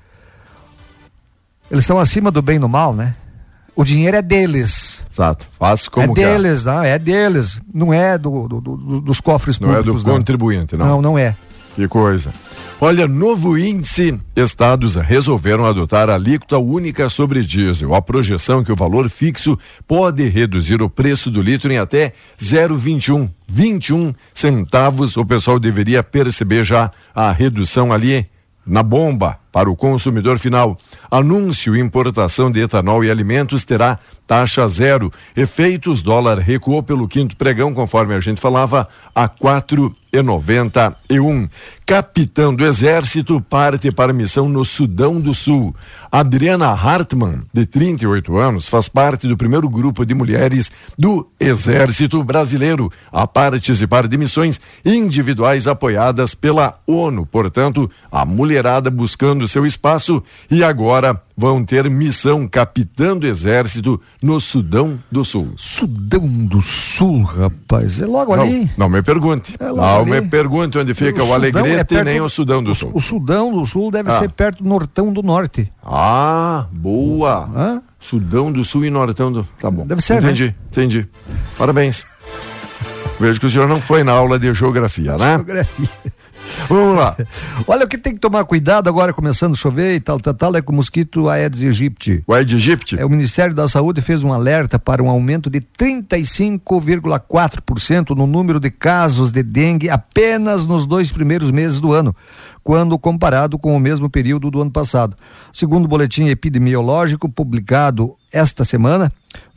eles 1.72 1.86
estão 1.86 1.98
acima 1.98 2.30
do 2.30 2.42
bem 2.42 2.58
e 2.58 2.60
do 2.60 2.68
mal, 2.68 2.94
né? 2.94 3.16
O 3.74 3.86
dinheiro 3.86 4.18
é 4.18 4.22
deles. 4.22 5.04
Exato. 5.10 5.48
Faz 5.58 5.88
como 5.88 6.12
é 6.12 6.14
deles, 6.14 6.66
não, 6.66 6.84
é 6.84 7.00
deles. 7.00 7.62
Não 7.74 7.94
é 7.94 8.18
do, 8.18 8.48
do, 8.48 8.60
do 8.60 9.02
dos 9.02 9.22
cofres 9.22 9.58
não 9.58 9.70
públicos. 9.70 9.86
Não 9.86 10.00
é 10.00 10.04
do 10.04 10.08
não. 10.10 10.18
contribuinte, 10.18 10.76
não. 10.76 10.86
Não, 10.86 11.02
não 11.02 11.18
é. 11.18 11.34
Que 11.76 11.88
coisa. 11.88 12.34
Olha, 12.82 13.08
novo 13.08 13.58
índice, 13.58 14.20
estados 14.36 14.96
resolveram 14.96 15.66
adotar 15.66 16.10
a 16.10 16.16
alíquota 16.16 16.58
única 16.58 17.08
sobre 17.10 17.46
diesel. 17.46 17.96
A 17.96 18.02
projeção 18.02 18.64
que 18.64 18.72
o 18.74 18.76
valor 18.76 19.10
fixo 19.10 19.58
pode 19.88 20.28
reduzir 20.28 20.82
o 20.82 20.90
preço 20.90 21.32
do 21.32 21.42
litro 21.42 21.72
em 21.72 21.78
até 21.78 22.12
0,21, 22.38 23.30
21 23.48 24.14
centavos. 24.34 25.16
O 25.16 25.26
pessoal 25.26 25.58
deveria 25.58 26.04
perceber 26.04 26.66
já 26.66 26.92
a 27.16 27.32
redução 27.32 27.94
ali 27.94 28.28
na 28.66 28.84
bomba 28.84 29.41
para 29.52 29.70
o 29.70 29.76
consumidor 29.76 30.40
final. 30.40 30.78
Anúncio 31.10 31.76
importação 31.76 32.52
de 32.52 32.62
etanol 32.62 33.04
e 33.04 33.12
alimentos 33.12 33.66
terá 33.66 34.00
taxa 34.26 34.68
zero. 34.68 35.12
Efeitos 35.36 36.02
dólar 36.02 36.40
recuou 36.40 36.82
pelo 36.82 37.08
quinto 37.08 37.36
pregão, 37.36 37.74
conforme 37.74 38.16
a 38.16 38.20
gente 38.20 38.40
falava, 38.40 38.88
a 39.14 39.28
quatro 39.28 39.94
e 40.14 40.22
noventa 40.22 40.96
e 41.10 41.20
um. 41.20 41.48
Capitão 41.86 42.54
do 42.54 42.66
Exército 42.66 43.40
parte 43.42 43.92
para 43.92 44.14
missão 44.14 44.50
no 44.50 44.66
Sudão 44.66 45.20
do 45.20 45.34
Sul. 45.34 45.74
Adriana 46.12 46.68
Hartmann, 46.68 47.42
de 47.54 47.66
38 47.66 48.38
anos, 48.38 48.68
faz 48.68 48.90
parte 48.90 49.28
do 49.28 49.38
primeiro 49.38 49.70
grupo 49.70 50.06
de 50.06 50.14
mulheres 50.14 50.72
do 50.98 51.28
Exército 51.40 52.24
Brasileiro 52.24 52.92
a 53.12 53.26
participar 53.26 54.08
de 54.08 54.18
missões 54.18 54.60
individuais 54.86 55.68
apoiadas 55.68 56.36
pela 56.36 56.80
ONU. 56.86 57.26
Portanto, 57.26 57.90
a 58.12 58.26
mulherada 58.26 58.90
buscando 58.90 59.41
seu 59.48 59.66
espaço 59.66 60.24
e 60.50 60.64
agora 60.64 61.22
vão 61.36 61.64
ter 61.64 61.90
missão 61.90 62.48
capitã 62.48 63.18
do 63.18 63.26
exército 63.26 64.00
no 64.22 64.40
Sudão 64.40 65.00
do 65.12 65.26
Sul. 65.26 65.54
Sudão 65.58 66.28
do 66.28 66.62
Sul, 66.62 67.24
rapaz, 67.24 68.00
é 68.00 68.06
logo 68.06 68.36
não, 68.36 68.44
ali. 68.44 68.70
Não 68.78 68.90
me 68.90 69.02
pergunte. 69.02 69.56
É 69.60 69.66
não 69.66 70.02
ali. 70.02 70.12
me 70.12 70.22
pergunte 70.22 70.78
onde 70.78 70.94
fica 70.94 71.24
o, 71.24 71.30
o 71.30 71.34
Alegrete 71.34 71.96
é 71.96 72.04
nem 72.04 72.22
o 72.22 72.30
Sudão 72.30 72.64
do 72.64 72.76
Sul. 72.76 72.92
O 72.94 73.00
Sudão 73.00 73.52
do 73.52 73.66
Sul 73.66 73.92
deve 73.92 74.12
ah. 74.12 74.20
ser 74.20 74.30
perto 74.30 74.64
do 74.64 74.70
Nortão 74.70 75.12
do 75.12 75.24
Norte. 75.24 75.72
Ah, 75.84 76.68
boa. 76.72 77.50
Hã? 77.56 77.82
Sudão 78.00 78.52
do 78.52 78.64
Sul 78.64 78.86
e 78.86 78.90
Nortão 78.90 79.32
do. 79.32 79.44
Tá 79.60 79.70
bom. 79.72 79.86
Deve 79.86 80.02
ser. 80.02 80.18
Entendi, 80.18 80.46
né? 80.46 80.56
entendi. 80.72 81.08
Parabéns. 81.58 82.06
Vejo 83.20 83.40
que 83.40 83.46
o 83.46 83.50
senhor 83.50 83.68
não 83.68 83.80
foi 83.80 84.04
na 84.04 84.12
aula 84.12 84.40
de 84.40 84.52
geografia, 84.54 85.16
né? 85.16 85.36
Geografia. 85.36 85.90
Vamos 86.68 86.98
lá. 86.98 87.16
Olha 87.68 87.86
o 87.86 87.88
que 87.88 87.98
tem 87.98 88.14
que 88.14 88.20
tomar 88.20 88.44
cuidado 88.46 88.88
agora, 88.88 89.14
começando 89.14 89.54
a 89.54 89.58
chover 89.58 89.96
e 89.96 90.00
tal, 90.00 90.20
tal, 90.20 90.34
tal, 90.34 90.56
é 90.56 90.62
com 90.62 90.72
o 90.72 90.76
mosquito 90.76 91.30
Aedes 91.30 91.64
aegypti. 91.64 92.24
O 92.26 92.34
Aedes 92.34 92.56
aegypti? 92.56 93.00
É, 93.00 93.06
o 93.06 93.10
Ministério 93.10 93.54
da 93.54 93.68
Saúde 93.68 94.02
fez 94.02 94.24
um 94.24 94.34
alerta 94.34 94.80
para 94.80 95.04
um 95.04 95.10
aumento 95.10 95.50
de 95.50 95.62
35,4% 95.62 98.16
no 98.16 98.26
número 98.26 98.60
de 98.60 98.72
casos 98.72 99.32
de 99.32 99.44
dengue 99.44 99.90
apenas 99.90 100.66
nos 100.66 100.86
dois 100.86 101.12
primeiros 101.12 101.52
meses 101.52 101.80
do 101.80 101.94
ano 101.94 102.16
quando 102.64 102.98
comparado 102.98 103.58
com 103.58 103.76
o 103.76 103.80
mesmo 103.80 104.10
período 104.10 104.52
do 104.52 104.62
ano 104.62 104.72
passado. 104.72 105.18
Segundo 105.52 105.86
o 105.86 105.88
boletim 105.88 106.28
epidemiológico 106.28 107.28
publicado 107.28 108.16
esta 108.32 108.64
semana, 108.64 109.12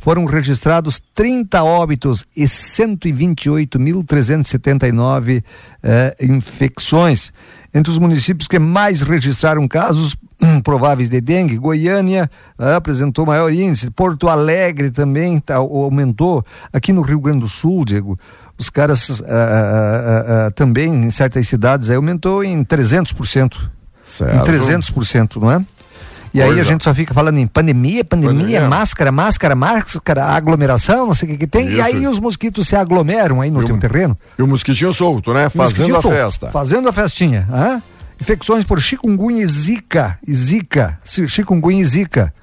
foram 0.05 0.25
registrados 0.27 1.01
30 1.15 1.65
óbitos 1.65 2.27
e 2.37 2.45
128.379 2.45 5.43
eh, 5.83 6.15
infecções. 6.21 7.33
Entre 7.73 7.91
os 7.91 7.99
municípios 7.99 8.47
que 8.47 8.59
mais 8.59 9.01
registraram 9.01 9.67
casos 9.67 10.15
hum, 10.43 10.61
prováveis 10.61 11.09
de 11.09 11.23
dengue, 11.23 11.57
Goiânia 11.57 12.31
eh, 12.59 12.75
apresentou 12.75 13.25
maior 13.25 13.51
índice, 13.51 13.89
Porto 13.89 14.29
Alegre 14.29 14.91
também 14.91 15.41
tá, 15.41 15.55
aumentou. 15.55 16.45
Aqui 16.71 16.93
no 16.93 17.01
Rio 17.01 17.19
Grande 17.19 17.41
do 17.41 17.49
Sul, 17.49 17.87
Diego, 17.87 18.19
os 18.59 18.69
caras 18.69 19.09
uh, 19.09 19.23
uh, 19.23 20.51
também 20.55 20.93
em 20.93 21.11
certas 21.11 21.49
cidades 21.49 21.89
aí 21.89 21.97
aumentou 21.97 22.45
em 22.45 22.63
300%. 22.63 23.55
Certo. 24.05 24.37
Em 24.37 24.41
300%, 24.53 25.41
não 25.41 25.51
é? 25.51 25.65
E 26.35 26.43
aí 26.43 26.59
a 26.59 26.65
gente 26.65 26.83
só 26.83 26.93
fica 26.93 27.15
falando 27.15 27.39
em 27.39 27.47
pandemia, 27.47 28.05
pandemia, 28.05 28.35
pandemia, 28.35 28.69
máscara, 28.69 29.13
máscara, 29.13 29.55
máscara, 29.55 30.25
aglomeração, 30.25 31.07
não 31.07 31.15
sei 31.15 31.29
o 31.29 31.33
que, 31.33 31.39
que 31.39 31.47
tem. 31.47 31.69
Isso. 31.69 31.77
E 31.77 31.81
aí 31.81 32.07
os 32.09 32.19
mosquitos 32.19 32.67
se 32.67 32.75
aglomeram 32.75 33.41
aí 33.41 33.53
no 33.53 33.63
e 33.63 33.67
teu 33.67 33.79
terreno. 33.79 34.19
E 34.37 34.43
o 34.43 34.47
mosquitinho 34.47 34.93
solto, 34.93 35.33
né? 35.33 35.49
Fazendo 35.49 35.97
a 35.97 36.03
solto, 36.03 36.17
festa. 36.17 36.49
Fazendo 36.51 36.89
a 36.89 36.93
festinha. 36.93 37.47
Hã? 37.49 37.81
Infecções 38.21 38.65
por 38.65 38.81
chikungunya 38.81 39.43
e 39.43 39.47
zika. 39.47 40.19
E 40.27 40.35
zika. 40.35 40.99
Chikungunya 41.05 41.83
e 41.83 41.85
zika 41.85 42.35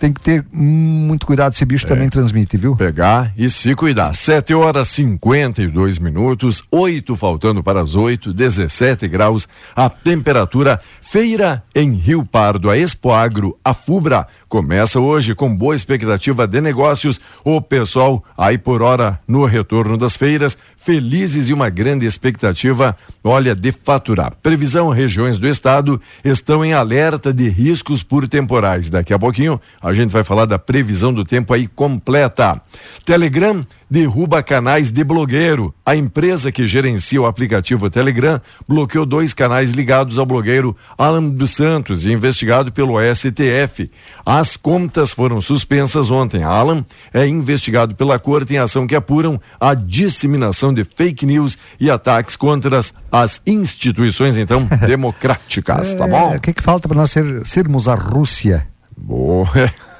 tem 0.00 0.14
que 0.14 0.20
ter 0.20 0.44
muito 0.50 1.26
cuidado, 1.26 1.52
esse 1.52 1.64
bicho 1.66 1.84
é. 1.84 1.88
também 1.88 2.08
transmite, 2.08 2.56
viu? 2.56 2.74
Pegar 2.74 3.32
e 3.36 3.50
se 3.50 3.74
cuidar. 3.74 4.14
7 4.14 4.54
horas 4.54 4.88
52 4.88 5.98
minutos, 5.98 6.64
8 6.70 7.14
faltando 7.16 7.62
para 7.62 7.82
as 7.82 7.94
8, 7.94 8.32
17 8.32 9.06
graus, 9.06 9.46
a 9.76 9.90
temperatura. 9.90 10.80
Feira 11.02 11.62
em 11.74 11.92
Rio 11.92 12.24
Pardo, 12.24 12.70
a 12.70 12.78
Expo 12.78 13.12
Agro, 13.12 13.58
a 13.62 13.74
Fubra, 13.74 14.26
começa 14.50 14.98
hoje 14.98 15.32
com 15.32 15.54
boa 15.54 15.76
expectativa 15.76 16.44
de 16.44 16.60
negócios. 16.60 17.20
O 17.44 17.62
pessoal 17.62 18.22
aí 18.36 18.58
por 18.58 18.82
hora 18.82 19.18
no 19.26 19.46
retorno 19.46 19.96
das 19.96 20.16
feiras, 20.16 20.58
felizes 20.76 21.48
e 21.48 21.54
uma 21.54 21.70
grande 21.70 22.04
expectativa, 22.04 22.96
olha, 23.22 23.54
de 23.54 23.70
faturar. 23.70 24.34
Previsão: 24.42 24.90
regiões 24.90 25.38
do 25.38 25.46
estado 25.46 26.02
estão 26.24 26.64
em 26.64 26.74
alerta 26.74 27.32
de 27.32 27.48
riscos 27.48 28.02
por 28.02 28.26
temporais. 28.26 28.90
Daqui 28.90 29.14
a 29.14 29.18
pouquinho 29.18 29.60
a 29.80 29.92
gente 29.92 30.10
vai 30.10 30.24
falar 30.24 30.46
da 30.46 30.58
previsão 30.58 31.14
do 31.14 31.24
tempo 31.24 31.54
aí 31.54 31.68
completa. 31.68 32.60
Telegram 33.06 33.64
derruba 33.90 34.42
canais 34.42 34.90
de 34.90 35.02
blogueiro. 35.02 35.74
A 35.84 35.96
empresa 35.96 36.52
que 36.52 36.66
gerencia 36.66 37.20
o 37.20 37.26
aplicativo 37.26 37.90
Telegram 37.90 38.40
bloqueou 38.68 39.04
dois 39.04 39.34
canais 39.34 39.72
ligados 39.72 40.18
ao 40.18 40.24
blogueiro 40.24 40.76
Alan 40.96 41.28
dos 41.28 41.50
Santos, 41.50 42.06
investigado 42.06 42.70
pelo 42.70 42.94
STF. 43.14 43.90
As 44.24 44.56
contas 44.56 45.12
foram 45.12 45.40
suspensas 45.40 46.10
ontem. 46.10 46.44
Alan 46.44 46.84
é 47.12 47.26
investigado 47.26 47.94
pela 47.96 48.18
corte 48.18 48.54
em 48.54 48.58
ação 48.58 48.86
que 48.86 48.94
apuram 48.94 49.40
a 49.58 49.74
disseminação 49.74 50.72
de 50.72 50.84
fake 50.84 51.26
news 51.26 51.58
e 51.80 51.90
ataques 51.90 52.36
contra 52.36 52.78
as, 52.78 52.94
as 53.10 53.42
instituições, 53.44 54.38
então, 54.38 54.68
democráticas, 54.86 55.94
tá 55.94 56.06
bom? 56.06 56.34
É, 56.34 56.36
o 56.36 56.40
que, 56.40 56.52
que 56.52 56.62
falta 56.62 56.86
para 56.86 56.96
nós 56.96 57.10
ser, 57.10 57.44
sermos 57.44 57.88
a 57.88 57.94
Rússia? 57.94 58.68
Boa. 58.96 59.48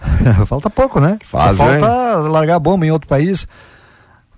falta 0.47 0.71
pouco, 0.71 1.01
né? 1.01 1.19
Faz, 1.25 1.57
Só 1.57 1.65
falta 1.65 2.23
hein? 2.23 2.31
largar 2.31 2.57
a 2.57 2.59
bomba 2.59 2.87
em 2.87 2.91
outro 2.91 3.09
país. 3.09 3.49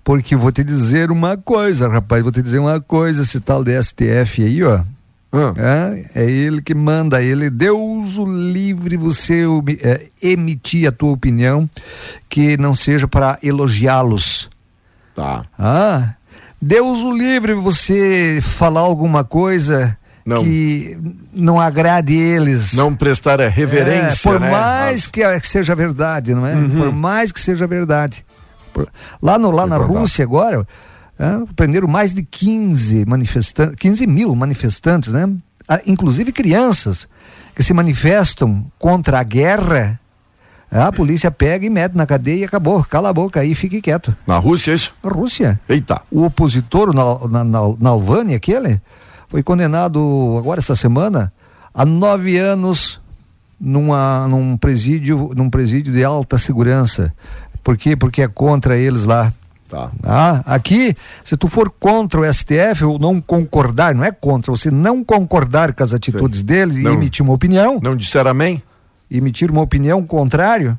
Porque 0.03 0.35
vou 0.35 0.51
te 0.51 0.63
dizer 0.63 1.11
uma 1.11 1.37
coisa, 1.37 1.87
rapaz, 1.87 2.21
vou 2.23 2.31
te 2.31 2.41
dizer 2.41 2.59
uma 2.59 2.81
coisa, 2.81 3.21
esse 3.21 3.39
tal 3.39 3.63
de 3.63 3.81
STF 3.81 4.43
aí, 4.43 4.63
ó. 4.63 4.81
É, 5.57 6.05
é 6.23 6.29
ele 6.29 6.61
que 6.61 6.75
manda, 6.75 7.19
ele, 7.23 7.49
Deus 7.49 8.19
o 8.19 8.25
livre 8.25 8.95
você 8.97 9.43
é, 9.81 10.05
emitir 10.21 10.87
a 10.87 10.91
tua 10.91 11.11
opinião 11.11 11.67
que 12.29 12.55
não 12.57 12.75
seja 12.75 13.07
para 13.07 13.39
elogiá-los. 13.41 14.47
tá. 15.15 15.43
Ah, 15.57 16.13
Deus 16.61 16.99
o 16.99 17.11
livre 17.11 17.55
você 17.55 18.39
falar 18.43 18.81
alguma 18.81 19.23
coisa 19.23 19.97
Não. 20.23 20.43
que 20.43 20.97
não 21.35 21.59
agrade 21.59 22.13
eles. 22.13 22.73
Não 22.73 22.93
prestar 22.95 23.41
a 23.41 23.49
reverência, 23.49 24.29
É, 24.29 24.31
por 24.31 24.39
né? 24.39 24.51
mais 24.51 25.07
que, 25.07 25.39
que 25.39 25.47
seja 25.47 25.73
verdade, 25.75 26.35
não 26.35 26.45
é? 26.45 26.53
Uhum. 26.53 26.69
Por 26.69 26.91
mais 26.93 27.31
que 27.31 27.41
seja 27.41 27.65
verdade. 27.65 28.23
Lá 29.21 29.37
no, 29.37 29.51
lá 29.51 29.65
na. 29.65 29.77
Rússia 29.77 30.23
agora, 30.23 30.67
é, 31.19 31.25
prenderam 31.55 31.87
mais 31.87 32.13
de 32.13 32.23
15 32.23 33.05
manifestantes, 33.05 33.75
15 33.75 34.07
mil 34.07 34.35
manifestantes, 34.35 35.11
né? 35.11 35.29
Ah, 35.67 35.81
inclusive 35.85 36.31
crianças 36.31 37.07
que 37.55 37.63
se 37.63 37.73
manifestam 37.73 38.65
contra 38.77 39.19
a 39.19 39.23
guerra. 39.23 39.99
A 40.71 40.91
polícia 40.91 41.29
pega 41.29 41.65
e 41.65 41.69
mete 41.69 41.95
na 41.95 42.05
cadeia 42.05 42.41
e 42.41 42.43
acabou. 42.43 42.83
Cala 42.83 43.09
a 43.09 43.13
boca 43.13 43.39
aí 43.39 43.51
e 43.51 43.55
fique 43.55 43.79
quieto. 43.79 44.15
Na 44.25 44.39
Rússia, 44.39 44.71
é 44.71 44.75
isso? 44.75 44.93
A 45.03 45.07
Rússia 45.07 45.59
Eita. 45.69 46.01
o 46.11 46.23
opositor 46.23 46.89
o 46.89 46.93
na, 46.93 47.27
na, 47.27 47.43
na, 47.43 47.59
Nalvani, 47.79 48.33
aquele, 48.33 48.81
foi 49.29 49.43
condenado 49.43 50.35
agora 50.39 50.59
essa 50.59 50.73
semana 50.73 51.31
a 51.73 51.85
nove 51.85 52.37
anos 52.37 52.99
numa, 53.59 54.27
num 54.27 54.57
presídio, 54.57 55.31
num 55.35 55.49
presídio 55.49 55.93
de 55.93 56.03
alta 56.03 56.37
segurança. 56.37 57.13
Por 57.63 57.77
quê? 57.77 57.95
Porque 57.95 58.21
é 58.21 58.27
contra 58.27 58.77
eles 58.77 59.05
lá. 59.05 59.31
Tá. 59.69 59.89
Ah, 60.03 60.43
aqui, 60.45 60.95
se 61.23 61.35
tu 61.35 61.47
for 61.47 61.71
contra 61.79 62.19
o 62.19 62.33
STF 62.33 62.83
ou 62.83 62.99
não 62.99 63.19
concordar, 63.19 63.95
não 63.95 64.03
é 64.03 64.11
contra, 64.11 64.51
você 64.51 64.69
não 64.69 65.03
concordar 65.03 65.73
com 65.73 65.81
as 65.81 65.93
atitudes 65.93 66.43
dele 66.43 66.81
e 66.81 66.83
Não. 66.83 66.93
emitir 66.93 67.23
uma 67.25 67.33
opinião, 67.33 67.79
Não 67.81 67.95
disseram 67.95 68.29
amém? 68.29 68.61
emitir 69.09 69.49
uma 69.49 69.61
opinião 69.61 70.05
contrário, 70.05 70.77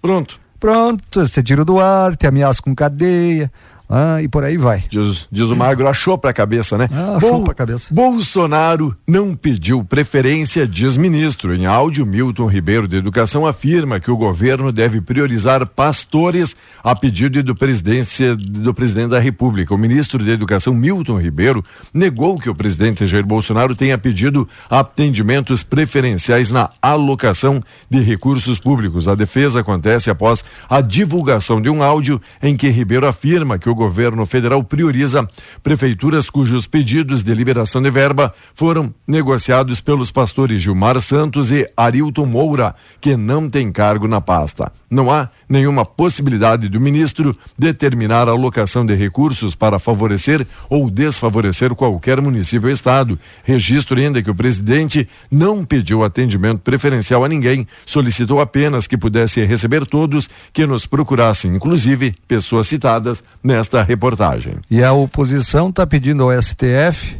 Pronto. 0.00 0.38
pronto, 0.60 1.26
você 1.26 1.42
tira 1.42 1.64
do 1.64 1.80
ar, 1.80 2.16
te 2.16 2.26
ameaça 2.28 2.62
com 2.62 2.72
cadeia, 2.72 3.50
ah, 3.92 4.22
e 4.22 4.28
por 4.28 4.44
aí 4.44 4.56
vai. 4.56 4.84
Diz, 4.88 5.26
diz 5.32 5.48
o 5.48 5.56
magro, 5.56 5.88
achou 5.88 6.16
pra 6.16 6.32
cabeça, 6.32 6.78
né? 6.78 6.88
Ah, 6.92 7.16
achou 7.16 7.42
pra 7.42 7.52
cabeça. 7.52 7.88
Bolsonaro 7.90 8.96
não 9.04 9.34
pediu 9.34 9.82
preferência, 9.82 10.64
diz 10.64 10.96
ministro. 10.96 11.52
Em 11.56 11.66
áudio, 11.66 12.06
Milton 12.06 12.46
Ribeiro 12.46 12.86
de 12.86 12.96
Educação 12.96 13.44
afirma 13.44 13.98
que 13.98 14.08
o 14.08 14.16
governo 14.16 14.70
deve 14.70 15.00
priorizar 15.00 15.68
pastores 15.68 16.56
a 16.84 16.94
pedido 16.94 17.42
do, 17.42 17.54
presidência, 17.56 18.36
do 18.36 18.72
presidente 18.72 19.10
da 19.10 19.18
República. 19.18 19.74
O 19.74 19.78
ministro 19.78 20.22
de 20.22 20.30
Educação, 20.30 20.72
Milton 20.72 21.18
Ribeiro, 21.20 21.64
negou 21.92 22.38
que 22.38 22.48
o 22.48 22.54
presidente 22.54 23.08
Jair 23.08 23.26
Bolsonaro 23.26 23.74
tenha 23.74 23.98
pedido 23.98 24.48
atendimentos 24.70 25.64
preferenciais 25.64 26.52
na 26.52 26.70
alocação 26.80 27.60
de 27.90 27.98
recursos 27.98 28.60
públicos. 28.60 29.08
A 29.08 29.16
defesa 29.16 29.60
acontece 29.60 30.10
após 30.10 30.44
a 30.68 30.80
divulgação 30.80 31.60
de 31.60 31.68
um 31.68 31.82
áudio 31.82 32.20
em 32.40 32.54
que 32.56 32.68
Ribeiro 32.68 33.06
afirma 33.06 33.58
que 33.58 33.68
o 33.68 33.79
governo 33.80 34.26
federal 34.26 34.62
prioriza 34.62 35.26
prefeituras 35.62 36.28
cujos 36.28 36.66
pedidos 36.66 37.22
de 37.22 37.32
liberação 37.34 37.80
de 37.80 37.90
verba 37.90 38.34
foram 38.54 38.92
negociados 39.06 39.80
pelos 39.80 40.10
pastores 40.10 40.60
Gilmar 40.60 41.00
Santos 41.00 41.50
e 41.50 41.66
Arilton 41.74 42.26
Moura, 42.26 42.74
que 43.00 43.16
não 43.16 43.48
tem 43.48 43.72
cargo 43.72 44.06
na 44.06 44.20
pasta. 44.20 44.70
Não 44.90 45.10
há 45.10 45.30
nenhuma 45.50 45.84
possibilidade 45.84 46.68
do 46.68 46.80
ministro 46.80 47.36
determinar 47.58 48.28
a 48.28 48.30
alocação 48.30 48.86
de 48.86 48.94
recursos 48.94 49.56
para 49.56 49.80
favorecer 49.80 50.46
ou 50.68 50.88
desfavorecer 50.88 51.74
qualquer 51.74 52.20
município 52.20 52.68
ou 52.68 52.72
estado. 52.72 53.18
Registro 53.42 53.98
ainda 53.98 54.22
que 54.22 54.30
o 54.30 54.34
presidente 54.34 55.08
não 55.28 55.64
pediu 55.64 56.04
atendimento 56.04 56.60
preferencial 56.60 57.24
a 57.24 57.28
ninguém, 57.28 57.66
solicitou 57.84 58.40
apenas 58.40 58.86
que 58.86 58.96
pudesse 58.96 59.44
receber 59.44 59.84
todos 59.84 60.30
que 60.52 60.64
nos 60.64 60.86
procurassem, 60.86 61.56
inclusive 61.56 62.14
pessoas 62.28 62.68
citadas 62.68 63.24
nesta 63.42 63.82
reportagem. 63.82 64.54
E 64.70 64.84
a 64.84 64.92
oposição 64.92 65.70
está 65.70 65.84
pedindo 65.84 66.22
ao 66.22 66.40
STF 66.40 67.18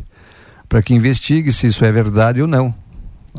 para 0.68 0.80
que 0.80 0.94
investigue 0.94 1.50
se 1.50 1.66
isso 1.66 1.84
é 1.84 1.90
verdade 1.90 2.40
ou 2.40 2.46
não. 2.46 2.72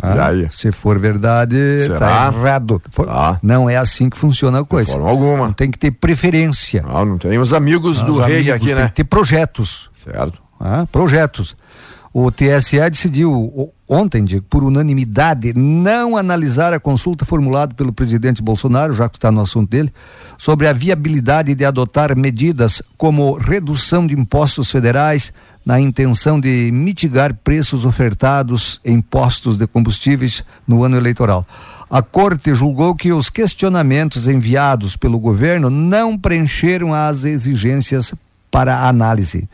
Ah, 0.01 0.27
aí? 0.27 0.47
Se 0.51 0.71
for 0.71 0.97
verdade, 0.99 1.55
Será? 1.83 1.95
está 1.95 2.27
errado. 2.33 2.81
Tá. 2.93 3.39
Não 3.41 3.69
é 3.69 3.75
assim 3.77 4.09
que 4.09 4.17
funciona 4.17 4.59
a 4.59 4.61
De 4.61 4.67
coisa. 4.67 4.91
forma 4.93 5.09
alguma. 5.09 5.53
Tem 5.53 5.69
que 5.71 5.77
ter 5.77 5.91
preferência. 5.91 6.83
Ah, 6.87 7.03
não 7.03 7.17
tem 7.17 7.37
os 7.39 7.53
amigos 7.53 8.01
do 8.03 8.19
Os 8.19 8.25
rei 8.25 8.35
amigos 8.37 8.53
aqui, 8.55 8.65
Tem 8.67 8.75
né? 8.75 8.87
que 8.87 8.93
ter 8.95 9.03
projetos. 9.03 9.89
Certo. 10.03 10.39
ah, 10.59 10.85
projetos. 10.91 11.55
O 12.13 12.29
TSE 12.31 12.77
decidiu 12.89 13.71
ontem, 13.91 14.25
por 14.49 14.63
unanimidade, 14.63 15.51
não 15.53 16.15
analisar 16.15 16.73
a 16.73 16.79
consulta 16.79 17.25
formulada 17.25 17.75
pelo 17.75 17.91
presidente 17.91 18.41
Bolsonaro, 18.41 18.93
já 18.93 19.09
que 19.09 19.17
está 19.17 19.29
no 19.29 19.41
assunto 19.41 19.69
dele, 19.69 19.93
sobre 20.37 20.65
a 20.65 20.71
viabilidade 20.71 21.53
de 21.53 21.65
adotar 21.65 22.15
medidas 22.15 22.81
como 22.97 23.33
redução 23.33 24.07
de 24.07 24.13
impostos 24.13 24.71
federais 24.71 25.33
na 25.65 25.77
intenção 25.77 26.39
de 26.39 26.71
mitigar 26.71 27.33
preços 27.33 27.83
ofertados 27.83 28.79
em 28.85 29.01
postos 29.01 29.57
de 29.57 29.67
combustíveis 29.67 30.41
no 30.65 30.85
ano 30.85 30.95
eleitoral. 30.95 31.45
A 31.89 32.01
corte 32.01 32.55
julgou 32.55 32.95
que 32.95 33.11
os 33.11 33.29
questionamentos 33.29 34.29
enviados 34.29 34.95
pelo 34.95 35.19
governo 35.19 35.69
não 35.69 36.17
preencheram 36.17 36.93
as 36.93 37.25
exigências 37.25 38.15
para 38.49 38.87
análise. 38.87 39.49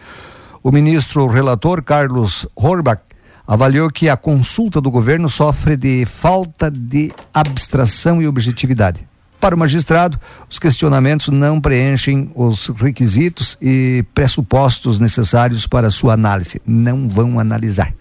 O 0.62 0.72
ministro 0.72 1.26
relator 1.26 1.82
Carlos 1.82 2.46
Horbach 2.56 3.07
avaliou 3.48 3.90
que 3.90 4.10
a 4.10 4.18
consulta 4.18 4.82
do 4.82 4.92
governo 4.92 5.30
sofre 5.30 5.78
de 5.78 6.06
falta 6.06 6.70
de 6.70 7.14
abstração 7.34 8.22
e 8.22 8.28
objetividade. 8.28 9.08
Para 9.40 9.56
o 9.56 9.58
magistrado, 9.58 10.20
os 10.50 10.60
questionamentos 10.60 11.30
não 11.30 11.62
preenchem 11.62 12.32
os 12.36 12.68
requisitos 12.70 13.58
e 13.62 14.04
pressupostos 14.14 15.00
necessários 15.00 15.68
para 15.68 15.92
sua 15.92 16.14
análise. 16.14 16.62
Não 16.66 17.08
vão 17.08 17.40
analisar. 17.40 17.94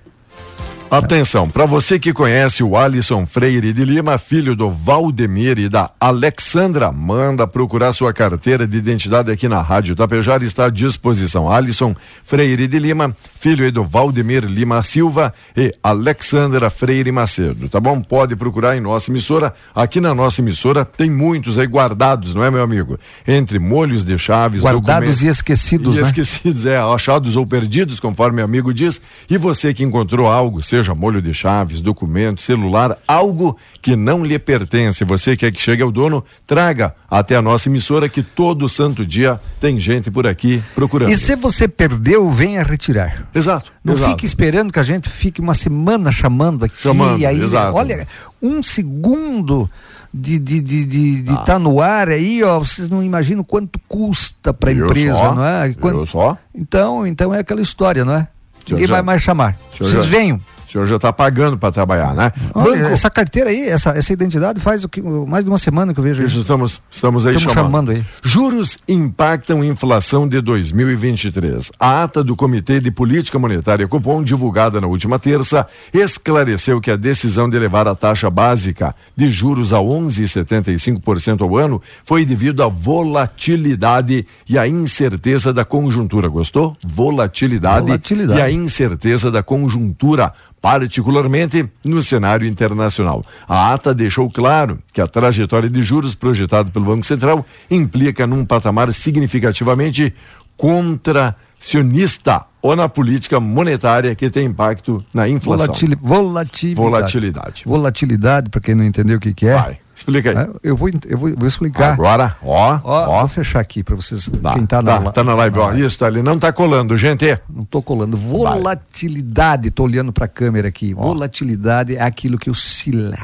Atenção, 0.88 1.50
para 1.50 1.66
você 1.66 1.98
que 1.98 2.12
conhece 2.12 2.62
o 2.62 2.76
Alisson 2.76 3.26
Freire 3.26 3.72
de 3.72 3.84
Lima, 3.84 4.16
filho 4.18 4.54
do 4.54 4.70
Valdemir 4.70 5.58
e 5.58 5.68
da 5.68 5.90
Alexandra, 5.98 6.92
manda 6.92 7.44
procurar 7.44 7.92
sua 7.92 8.12
carteira 8.12 8.68
de 8.68 8.78
identidade 8.78 9.28
aqui 9.32 9.48
na 9.48 9.60
Rádio 9.60 9.96
Tapejara, 9.96 10.44
está 10.44 10.66
à 10.66 10.70
disposição. 10.70 11.50
Alisson 11.50 11.92
Freire 12.24 12.68
de 12.68 12.78
Lima, 12.78 13.14
filho 13.40 13.70
do 13.72 13.82
Valdemir 13.82 14.44
Lima 14.44 14.80
Silva 14.84 15.34
e 15.56 15.74
Alexandra 15.82 16.70
Freire 16.70 17.10
Macedo, 17.10 17.68
tá 17.68 17.80
bom? 17.80 18.00
Pode 18.00 18.36
procurar 18.36 18.76
em 18.76 18.80
nossa 18.80 19.10
emissora. 19.10 19.52
Aqui 19.74 20.00
na 20.00 20.14
nossa 20.14 20.40
emissora 20.40 20.84
tem 20.84 21.10
muitos 21.10 21.58
aí 21.58 21.66
guardados, 21.66 22.32
não 22.32 22.44
é, 22.44 22.50
meu 22.50 22.62
amigo? 22.62 22.96
Entre 23.26 23.58
molhos 23.58 24.04
de 24.04 24.16
chaves, 24.16 24.62
Guardados 24.62 25.20
e 25.20 25.26
esquecidos, 25.26 25.96
e 25.96 26.00
né? 26.00 26.06
esquecidos, 26.06 26.64
é, 26.64 26.78
achados 26.78 27.34
ou 27.34 27.44
perdidos, 27.44 27.98
conforme 27.98 28.36
meu 28.36 28.44
amigo 28.44 28.72
diz. 28.72 29.02
E 29.28 29.36
você 29.36 29.74
que 29.74 29.82
encontrou 29.82 30.28
algo, 30.28 30.62
seja 30.76 30.94
molho 30.94 31.22
de 31.22 31.32
chaves, 31.32 31.80
documento, 31.80 32.42
celular, 32.42 32.96
algo 33.08 33.56
que 33.80 33.96
não 33.96 34.24
lhe 34.24 34.38
pertence. 34.38 35.04
Você 35.04 35.36
quer 35.36 35.50
que 35.52 35.60
chegue 35.60 35.82
ao 35.82 35.90
dono, 35.90 36.22
traga 36.46 36.94
até 37.10 37.34
a 37.36 37.40
nossa 37.42 37.68
emissora 37.68 38.08
que 38.08 38.22
todo 38.22 38.68
santo 38.68 39.04
dia 39.06 39.40
tem 39.58 39.80
gente 39.80 40.10
por 40.10 40.26
aqui 40.26 40.62
procurando. 40.74 41.10
E 41.10 41.16
se 41.16 41.34
você 41.34 41.66
perdeu, 41.66 42.30
venha 42.30 42.62
retirar. 42.62 43.26
Exato. 43.34 43.72
Não 43.82 43.94
exato. 43.94 44.10
fique 44.10 44.26
esperando 44.26 44.72
que 44.72 44.78
a 44.78 44.82
gente 44.82 45.08
fique 45.08 45.40
uma 45.40 45.54
semana 45.54 46.12
chamando 46.12 46.64
aqui. 46.66 46.74
Chamando, 46.82 47.24
aí, 47.24 47.40
exato. 47.40 47.74
Olha, 47.76 48.06
um 48.42 48.62
segundo 48.62 49.70
de 50.12 50.38
de 50.38 50.60
de 50.60 50.84
de, 50.84 51.22
de 51.22 51.44
tá 51.44 51.58
no 51.58 51.80
ar 51.80 52.08
aí, 52.10 52.42
ó, 52.42 52.58
vocês 52.58 52.90
não 52.90 53.02
imaginam 53.02 53.42
quanto 53.42 53.78
custa 53.88 54.52
para 54.52 54.70
a 54.70 54.72
empresa, 54.74 55.14
só, 55.14 55.34
não 55.34 55.44
é? 55.44 55.68
E 55.70 55.74
Quanto- 55.74 55.98
Eu 56.00 56.06
só. 56.06 56.36
Então, 56.54 57.06
então 57.06 57.34
é 57.34 57.38
aquela 57.40 57.60
história, 57.62 58.04
não 58.04 58.14
é? 58.14 58.28
Ninguém 58.68 58.86
já- 58.86 58.94
vai 58.94 59.02
mais 59.02 59.22
chamar. 59.22 59.56
Vocês 59.78 59.90
já- 59.92 60.02
venham. 60.02 60.40
O 60.76 60.78
senhor 60.78 60.86
já 60.88 60.96
está 60.96 61.10
pagando 61.12 61.56
para 61.56 61.72
trabalhar, 61.72 62.14
né? 62.14 62.30
Olha, 62.54 62.82
Banco. 62.82 62.92
essa 62.92 63.08
carteira 63.08 63.48
aí, 63.48 63.66
essa, 63.66 63.90
essa 63.96 64.12
identidade 64.12 64.60
faz 64.60 64.84
o 64.84 64.88
que, 64.90 65.00
mais 65.00 65.42
de 65.42 65.50
uma 65.50 65.56
semana 65.56 65.94
que 65.94 66.00
eu 66.00 66.04
vejo. 66.04 66.22
Isso, 66.22 66.40
Estamos, 66.40 66.82
estamos 66.90 67.26
aí 67.26 67.34
Estamos 67.34 67.54
chamando. 67.54 67.70
chamando 67.72 67.90
aí. 67.92 68.04
Juros 68.22 68.76
impactam 68.86 69.64
inflação 69.64 70.28
de 70.28 70.40
2023. 70.42 71.72
A 71.80 72.02
ata 72.02 72.22
do 72.22 72.36
Comitê 72.36 72.78
de 72.78 72.90
Política 72.90 73.38
Monetária 73.38 73.88
Cupom, 73.88 74.22
divulgada 74.22 74.78
na 74.80 74.86
última 74.86 75.18
terça, 75.18 75.66
esclareceu 75.94 76.78
que 76.80 76.90
a 76.90 76.96
decisão 76.96 77.48
de 77.48 77.56
elevar 77.56 77.88
a 77.88 77.94
taxa 77.94 78.28
básica 78.28 78.94
de 79.16 79.30
juros 79.30 79.72
a 79.72 79.78
11,75% 79.78 81.40
ao 81.42 81.56
ano 81.56 81.80
foi 82.04 82.24
devido 82.24 82.62
à 82.62 82.68
volatilidade 82.68 84.26
e 84.48 84.58
à 84.58 84.68
incerteza 84.68 85.52
da 85.52 85.64
conjuntura. 85.64 86.28
Gostou? 86.28 86.76
Volatilidade, 86.86 87.86
Volatilidade. 87.86 88.38
e 88.38 88.42
a 88.42 88.50
incerteza 88.50 89.30
da 89.30 89.42
conjuntura, 89.42 90.32
particularmente 90.66 91.64
no 91.84 92.02
cenário 92.02 92.44
internacional. 92.44 93.22
A 93.48 93.72
ata 93.72 93.94
deixou 93.94 94.28
claro 94.28 94.80
que 94.92 95.00
a 95.00 95.06
trajetória 95.06 95.70
de 95.70 95.80
juros 95.80 96.12
projetada 96.12 96.72
pelo 96.72 96.86
Banco 96.86 97.06
Central 97.06 97.46
implica 97.70 98.26
num 98.26 98.44
patamar 98.44 98.92
significativamente 98.92 100.12
contracionista 100.56 102.42
ou 102.60 102.74
na 102.74 102.88
política 102.88 103.38
monetária 103.38 104.12
que 104.16 104.28
tem 104.28 104.46
impacto 104.46 105.04
na 105.14 105.28
inflação. 105.28 105.66
Volatili- 105.66 105.98
volatilidade. 106.02 106.74
Volatilidade. 106.74 107.62
Volatilidade, 107.64 108.50
para 108.50 108.60
quem 108.60 108.74
não 108.74 108.84
entendeu 108.84 109.18
o 109.18 109.20
que, 109.20 109.32
que 109.32 109.46
é. 109.46 109.54
Vai, 109.54 109.78
explica 109.96 110.30
aí. 110.30 110.36
É, 110.36 110.48
Eu 110.62 110.76
vou, 110.76 110.88
eu 111.06 111.18
vou, 111.18 111.34
vou 111.34 111.48
explicar. 111.48 111.94
Agora, 111.94 112.36
ó, 112.42 112.78
Ó, 112.84 113.08
ó. 113.08 113.18
vou 113.20 113.28
fechar 113.28 113.60
aqui 113.60 113.82
para 113.82 113.96
vocês. 113.96 114.28
Tá, 114.42 114.52
quem 114.52 114.64
tá, 114.66 114.82
tá, 114.82 115.00
na, 115.00 115.10
tá 115.10 115.24
na 115.24 115.34
live, 115.34 115.58
ó. 115.58 115.72
Isso, 115.72 115.98
tá 115.98 116.06
ali. 116.06 116.22
Não 116.22 116.38
tá 116.38 116.52
colando, 116.52 116.96
gente. 116.96 117.36
Não 117.48 117.64
tô 117.64 117.80
colando. 117.82 118.16
Volatilidade, 118.16 119.70
tô 119.70 119.84
olhando 119.84 120.12
para 120.12 120.26
a 120.26 120.28
câmera 120.28 120.68
aqui. 120.68 120.94
Volatilidade 120.94 121.96
é 121.96 122.02
aquilo 122.02 122.38
que 122.38 122.50
oscila. 122.50 123.16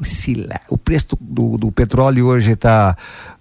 Oscila. 0.00 0.60
O 0.68 0.78
preço 0.78 1.08
do, 1.20 1.56
do 1.56 1.72
petróleo 1.72 2.26
hoje 2.26 2.52
está, 2.52 2.96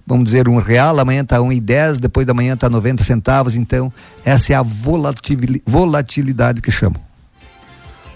vamos 0.05 0.23
dizer, 0.25 0.47
um 0.47 0.57
real, 0.57 0.99
amanhã 0.99 1.21
está 1.21 1.39
um 1.41 1.51
e 1.51 1.59
dez, 1.59 1.99
depois 1.99 2.25
da 2.25 2.33
manhã 2.33 2.55
está 2.55 2.67
90 2.69 3.03
centavos. 3.03 3.55
Então, 3.55 3.93
essa 4.25 4.53
é 4.53 4.55
a 4.55 4.63
volatil- 4.63 5.61
volatilidade 5.65 6.61
que 6.61 6.71
chamam. 6.71 6.99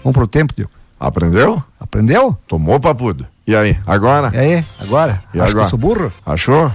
Vamos 0.02 0.14
pro 0.16 0.26
tempo, 0.26 0.52
Diego. 0.56 0.70
Aprendeu? 0.98 1.62
Aprendeu? 1.78 2.36
Tomou 2.48 2.80
papudo. 2.80 3.26
E 3.46 3.54
aí, 3.56 3.76
agora? 3.86 4.30
E 4.34 4.38
aí, 4.38 4.64
agora? 4.80 5.22
E 5.34 5.40
Acho 5.40 5.50
agora? 5.50 5.54
que 5.54 5.58
eu 5.66 5.68
sou 5.70 5.78
burro? 5.78 6.12
Achou? 6.24 6.72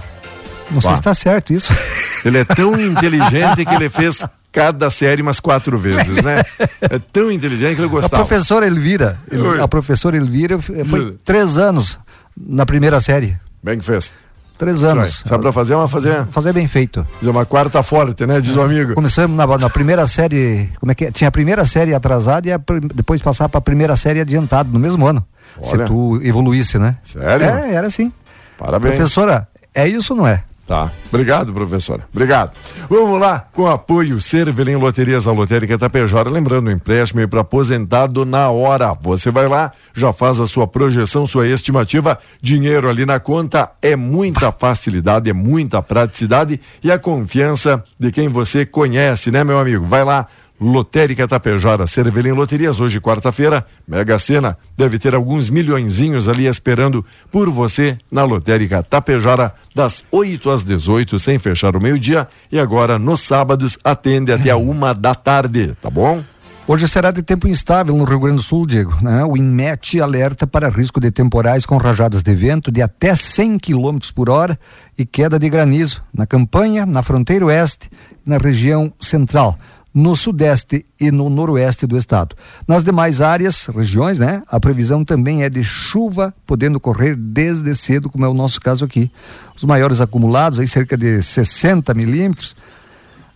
Não 0.70 0.80
sei 0.80 0.90
Vá. 0.90 0.96
se 0.96 1.00
está 1.00 1.14
certo 1.14 1.52
isso. 1.52 1.72
Ele 2.24 2.38
é 2.38 2.44
tão 2.44 2.78
inteligente 2.78 3.64
que 3.64 3.74
ele 3.74 3.88
fez 3.88 4.26
cada 4.52 4.90
série 4.90 5.22
umas 5.22 5.38
quatro 5.40 5.78
vezes, 5.78 6.20
né? 6.22 6.42
É 6.80 6.98
tão 7.12 7.30
inteligente 7.30 7.76
que 7.76 7.80
ele 7.80 7.86
A 7.88 7.90
gostava. 7.90 8.24
professora 8.24 8.66
Elvira, 8.66 9.16
El- 9.30 9.46
Oi. 9.46 9.60
a 9.62 9.68
professora 9.68 10.16
Elvira 10.16 10.58
foi 10.58 11.00
Oi. 11.00 11.16
três 11.24 11.56
anos 11.56 11.96
na 12.36 12.66
primeira 12.66 13.00
série. 13.00 13.36
Bem 13.62 13.78
que 13.78 13.84
fez. 13.84 14.12
Três 14.58 14.82
anos. 14.82 15.22
Sabe 15.24 15.42
pra 15.42 15.52
fazer? 15.52 15.76
Uma 15.76 15.86
fazer, 15.86 16.26
Fazer 16.32 16.52
bem 16.52 16.66
feito. 16.66 17.06
fazer 17.20 17.30
uma 17.30 17.46
quarta 17.46 17.80
forte, 17.84 18.26
né? 18.26 18.40
Diz 18.40 18.56
o 18.56 18.60
amigo. 18.60 18.94
Começamos 18.94 19.36
na, 19.36 19.46
na 19.46 19.70
primeira 19.70 20.04
série, 20.08 20.68
como 20.80 20.90
é 20.90 20.94
que 20.96 21.04
é? 21.04 21.10
Tinha 21.12 21.28
a 21.28 21.32
primeira 21.32 21.64
série 21.64 21.94
atrasada 21.94 22.48
e 22.48 22.52
a 22.52 22.60
depois 22.92 23.22
passar 23.22 23.48
para 23.48 23.58
a 23.58 23.62
primeira 23.62 23.94
série 23.94 24.20
adiantado 24.20 24.68
no 24.72 24.80
mesmo 24.80 25.06
ano. 25.06 25.24
Se 25.62 25.74
Olha. 25.74 25.86
tu 25.86 26.20
evoluísse, 26.22 26.78
né? 26.78 26.96
Sério? 27.04 27.46
É, 27.46 27.74
era 27.74 27.86
assim. 27.86 28.12
Parabéns. 28.58 28.96
Professora, 28.96 29.48
é 29.74 29.86
isso 29.86 30.12
ou 30.12 30.20
não 30.20 30.26
é? 30.26 30.42
Tá. 30.68 30.92
Obrigado, 31.08 31.50
professora. 31.50 32.06
Obrigado. 32.12 32.52
Vamos 32.90 33.18
lá, 33.18 33.46
com 33.54 33.66
apoio 33.66 34.20
Cervelim 34.20 34.76
Loterias, 34.76 35.26
a 35.26 35.32
Lotérica 35.32 35.78
Tapejara. 35.78 36.28
Lembrando, 36.28 36.66
o 36.66 36.70
empréstimo 36.70 37.26
para 37.26 37.40
aposentado 37.40 38.26
na 38.26 38.50
hora. 38.50 38.92
Você 39.00 39.30
vai 39.30 39.48
lá, 39.48 39.72
já 39.94 40.12
faz 40.12 40.38
a 40.40 40.46
sua 40.46 40.66
projeção, 40.66 41.26
sua 41.26 41.48
estimativa. 41.48 42.18
Dinheiro 42.42 42.86
ali 42.86 43.06
na 43.06 43.18
conta 43.18 43.70
é 43.80 43.96
muita 43.96 44.52
facilidade, 44.52 45.30
é 45.30 45.32
muita 45.32 45.80
praticidade 45.80 46.60
e 46.84 46.92
a 46.92 46.98
confiança 46.98 47.82
de 47.98 48.12
quem 48.12 48.28
você 48.28 48.66
conhece, 48.66 49.30
né, 49.30 49.42
meu 49.42 49.58
amigo? 49.58 49.86
Vai 49.86 50.04
lá. 50.04 50.26
Lotérica 50.60 51.28
Tapejara, 51.28 51.86
Cervelim 51.86 52.32
Loterias, 52.32 52.80
hoje 52.80 53.00
quarta-feira, 53.00 53.64
Mega 53.86 54.18
Sena, 54.18 54.56
deve 54.76 54.98
ter 54.98 55.14
alguns 55.14 55.48
milhõezinhos 55.50 56.28
ali 56.28 56.46
esperando 56.46 57.04
por 57.30 57.48
você 57.48 57.96
na 58.10 58.24
Lotérica 58.24 58.82
Tapejara, 58.82 59.52
das 59.74 60.04
8 60.10 60.50
às 60.50 60.64
18, 60.64 61.18
sem 61.18 61.38
fechar 61.38 61.76
o 61.76 61.80
meio-dia, 61.80 62.26
e 62.50 62.58
agora 62.58 62.98
nos 62.98 63.20
sábados 63.20 63.78
atende 63.84 64.32
até 64.32 64.50
a 64.50 64.56
uma 64.58 64.92
da 64.92 65.14
tarde, 65.14 65.76
tá 65.80 65.88
bom? 65.88 66.22
Hoje 66.70 66.86
será 66.86 67.10
de 67.10 67.22
tempo 67.22 67.48
instável 67.48 67.96
no 67.96 68.04
Rio 68.04 68.20
Grande 68.20 68.36
do 68.36 68.42
Sul, 68.42 68.66
Diego. 68.66 68.94
Né? 69.00 69.24
O 69.24 69.38
INMET 69.38 70.02
alerta 70.02 70.46
para 70.46 70.68
risco 70.68 71.00
de 71.00 71.10
temporais 71.10 71.64
com 71.64 71.78
rajadas 71.78 72.22
de 72.22 72.34
vento 72.34 72.70
de 72.70 72.82
até 72.82 73.16
100 73.16 73.58
km 73.58 73.98
por 74.14 74.28
hora 74.28 74.60
e 74.98 75.06
queda 75.06 75.38
de 75.38 75.48
granizo 75.48 76.02
na 76.12 76.26
campanha, 76.26 76.84
na 76.84 77.02
fronteira 77.02 77.46
oeste 77.46 77.88
e 78.26 78.28
na 78.28 78.36
região 78.36 78.92
central, 79.00 79.56
no 79.92 80.14
sudeste 80.14 80.84
e 81.00 81.10
no 81.10 81.28
noroeste 81.30 81.86
do 81.86 81.96
estado. 81.96 82.36
Nas 82.66 82.84
demais 82.84 83.20
áreas, 83.20 83.66
regiões, 83.66 84.18
né? 84.18 84.42
A 84.48 84.60
previsão 84.60 85.04
também 85.04 85.42
é 85.42 85.50
de 85.50 85.64
chuva, 85.64 86.34
podendo 86.46 86.76
ocorrer 86.76 87.16
desde 87.16 87.74
cedo, 87.74 88.10
como 88.10 88.24
é 88.24 88.28
o 88.28 88.34
nosso 88.34 88.60
caso 88.60 88.84
aqui. 88.84 89.10
Os 89.56 89.64
maiores 89.64 90.00
acumulados, 90.00 90.60
aí 90.60 90.66
cerca 90.68 90.96
de 90.96 91.22
60 91.22 91.92
milímetros, 91.94 92.54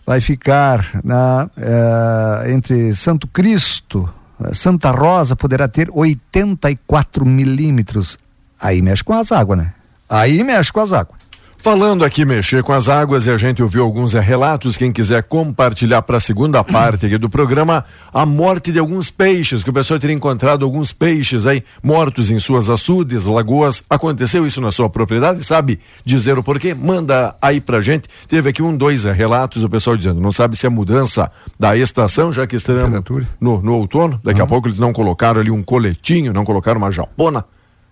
vai 0.05 0.21
ficar 0.21 1.01
na, 1.03 1.49
eh, 1.57 2.51
entre 2.51 2.93
Santo 2.95 3.27
Cristo, 3.27 4.07
eh, 4.43 4.53
Santa 4.53 4.91
Rosa 4.91 5.35
poderá 5.35 5.67
ter 5.67 5.89
84 5.91 7.25
milímetros. 7.25 8.17
Aí 8.59 8.81
mexe 8.81 9.03
com 9.03 9.13
as 9.13 9.31
águas, 9.31 9.59
né? 9.59 9.73
Aí 10.07 10.43
mexe 10.43 10.71
com 10.71 10.79
as 10.79 10.93
águas. 10.93 11.22
Falando 11.63 12.03
aqui 12.03 12.25
mexer 12.25 12.61
com 12.61 12.73
as 12.73 12.89
águas 12.89 13.25
e 13.25 13.29
a 13.29 13.37
gente 13.37 13.63
ouviu 13.63 13.85
alguns 13.85 14.13
eh, 14.13 14.19
relatos, 14.19 14.75
quem 14.75 14.91
quiser 14.91 15.23
compartilhar 15.23 16.01
para 16.01 16.17
a 16.17 16.19
segunda 16.19 16.61
parte 16.61 17.05
aqui 17.05 17.17
do 17.17 17.29
programa, 17.29 17.85
a 18.13 18.25
morte 18.25 18.69
de 18.69 18.79
alguns 18.79 19.09
peixes, 19.09 19.63
que 19.63 19.69
o 19.69 19.73
pessoal 19.73 19.97
teria 19.97 20.13
encontrado 20.13 20.65
alguns 20.65 20.91
peixes 20.91 21.45
aí 21.45 21.63
mortos 21.81 22.29
em 22.29 22.37
suas 22.37 22.69
açudes, 22.69 23.25
lagoas. 23.25 23.81
Aconteceu 23.89 24.45
isso 24.45 24.59
na 24.59 24.73
sua 24.73 24.89
propriedade? 24.89 25.41
Sabe 25.45 25.79
dizer 26.03 26.37
o 26.37 26.43
porquê? 26.43 26.73
Manda 26.73 27.33
aí 27.41 27.61
pra 27.61 27.79
gente. 27.79 28.09
Teve 28.27 28.49
aqui 28.49 28.61
um, 28.61 28.75
dois 28.75 29.05
eh, 29.05 29.13
relatos, 29.13 29.63
o 29.63 29.69
pessoal 29.69 29.95
dizendo, 29.95 30.19
não 30.19 30.33
sabe 30.33 30.57
se 30.57 30.65
é 30.65 30.69
mudança 30.69 31.31
da 31.57 31.77
estação, 31.77 32.33
já 32.33 32.45
que 32.45 32.57
estamos 32.57 32.83
Temperatura. 32.83 33.25
no, 33.39 33.61
no 33.61 33.75
outono. 33.75 34.19
Daqui 34.21 34.41
a 34.41 34.45
pouco 34.45 34.67
eles 34.67 34.79
não 34.79 34.91
colocaram 34.91 35.39
ali 35.39 35.49
um 35.49 35.63
coletinho, 35.63 36.33
não 36.33 36.43
colocaram 36.43 36.77
uma 36.77 36.91
japona. 36.91 37.45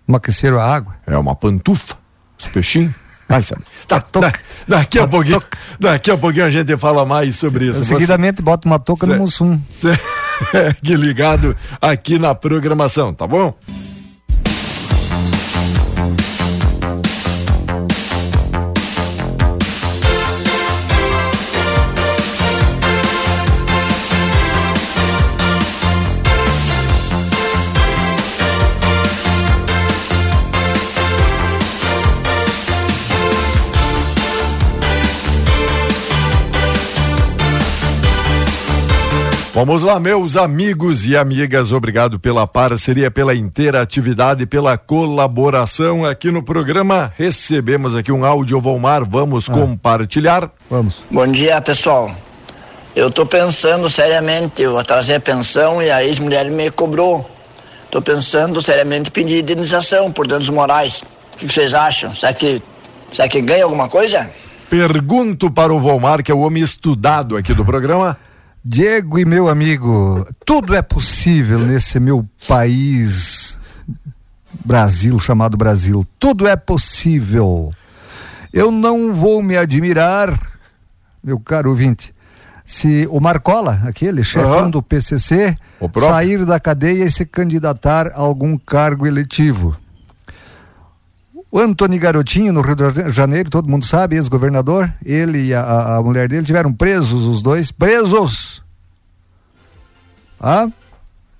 Não 0.06 0.16
aqueceram 0.16 0.60
a 0.60 0.66
água. 0.66 0.94
É 1.06 1.16
uma 1.16 1.34
pantufa, 1.34 1.96
os 2.38 2.46
peixinhos. 2.48 3.01
Vai 3.32 3.42
saber. 3.42 3.62
Tá, 3.88 3.98
da- 4.20 4.32
daqui 4.68 4.98
a 4.98 5.08
pouquinho, 5.08 5.42
daqui 5.80 6.10
a 6.10 6.16
pouquinho 6.16 6.44
a 6.44 6.50
gente 6.50 6.76
fala 6.76 7.04
mais 7.06 7.36
sobre 7.36 7.66
isso. 7.66 7.78
Você- 7.82 7.94
Seguidamente 7.94 8.42
bota 8.42 8.68
uma 8.68 8.78
touca 8.78 9.06
no 9.06 9.12
Cê- 9.14 9.18
Mussum. 9.18 9.60
Segue 10.50 10.96
ligado 10.96 11.56
aqui 11.80 12.18
na 12.18 12.34
programação, 12.34 13.14
tá 13.14 13.26
bom? 13.26 13.54
Vamos 39.64 39.84
lá, 39.84 40.00
meus 40.00 40.36
amigos 40.36 41.06
e 41.06 41.16
amigas, 41.16 41.70
obrigado 41.70 42.18
pela 42.18 42.48
parceria, 42.48 43.12
pela 43.12 43.32
interatividade, 43.32 44.44
pela 44.44 44.76
colaboração 44.76 46.04
aqui 46.04 46.32
no 46.32 46.42
programa. 46.42 47.12
Recebemos 47.16 47.94
aqui 47.94 48.10
um 48.10 48.24
áudio, 48.24 48.60
Volmar, 48.60 49.08
vamos 49.08 49.46
compartilhar. 49.46 50.50
Vamos. 50.68 51.04
Bom 51.08 51.28
dia, 51.28 51.60
pessoal. 51.60 52.10
Eu 52.96 53.08
tô 53.08 53.24
pensando 53.24 53.88
seriamente, 53.88 54.62
eu 54.62 54.72
vou 54.72 54.82
trazer 54.82 55.20
pensão 55.20 55.80
e 55.80 55.92
a 55.92 56.02
ex-mulher 56.02 56.50
me 56.50 56.68
cobrou 56.68 57.24
Estou 57.84 58.02
pensando 58.02 58.60
seriamente 58.60 59.10
em 59.10 59.12
pedir 59.12 59.42
indenização 59.42 60.10
por 60.10 60.26
danos 60.26 60.48
morais. 60.48 61.04
O 61.34 61.38
que, 61.38 61.46
que 61.46 61.54
vocês 61.54 61.72
acham? 61.72 62.12
Será 62.12 62.32
que, 62.32 62.60
será 63.12 63.28
que 63.28 63.40
ganha 63.40 63.62
alguma 63.62 63.88
coisa? 63.88 64.28
Pergunto 64.68 65.52
para 65.52 65.72
o 65.72 65.78
Volmar, 65.78 66.20
que 66.20 66.32
é 66.32 66.34
o 66.34 66.40
homem 66.40 66.64
estudado 66.64 67.36
aqui 67.36 67.54
do 67.54 67.64
programa. 67.64 68.18
Diego 68.64 69.18
e 69.18 69.24
meu 69.24 69.48
amigo, 69.48 70.24
tudo 70.46 70.74
é 70.74 70.82
possível 70.82 71.58
nesse 71.58 71.98
meu 71.98 72.24
país, 72.46 73.58
Brasil, 74.64 75.18
chamado 75.18 75.56
Brasil. 75.56 76.06
Tudo 76.16 76.46
é 76.46 76.54
possível. 76.54 77.72
Eu 78.52 78.70
não 78.70 79.12
vou 79.12 79.42
me 79.42 79.56
admirar, 79.56 80.38
meu 81.24 81.40
caro 81.40 81.70
ouvinte, 81.70 82.14
se 82.64 83.08
o 83.10 83.18
Marcola, 83.18 83.80
aquele 83.84 84.22
chefão 84.22 84.60
Aham. 84.60 84.70
do 84.70 84.80
PCC, 84.80 85.56
sair 85.98 86.44
da 86.44 86.60
cadeia 86.60 87.04
e 87.04 87.10
se 87.10 87.26
candidatar 87.26 88.08
a 88.08 88.20
algum 88.20 88.56
cargo 88.56 89.08
eletivo. 89.08 89.76
O 91.54 91.58
Antony 91.60 91.98
Garotinho, 91.98 92.50
no 92.50 92.62
Rio 92.62 92.74
de 92.74 93.10
Janeiro, 93.10 93.50
todo 93.50 93.68
mundo 93.68 93.84
sabe, 93.84 94.16
ex-governador, 94.16 94.90
ele 95.04 95.48
e 95.48 95.54
a- 95.54 95.96
a, 95.98 96.02
mulher 96.02 96.26
dele 96.26 96.46
tiveram 96.46 96.72
presos, 96.72 97.26
os 97.26 97.42
dois, 97.42 97.70
presos! 97.70 98.62
Ah? 100.40 100.66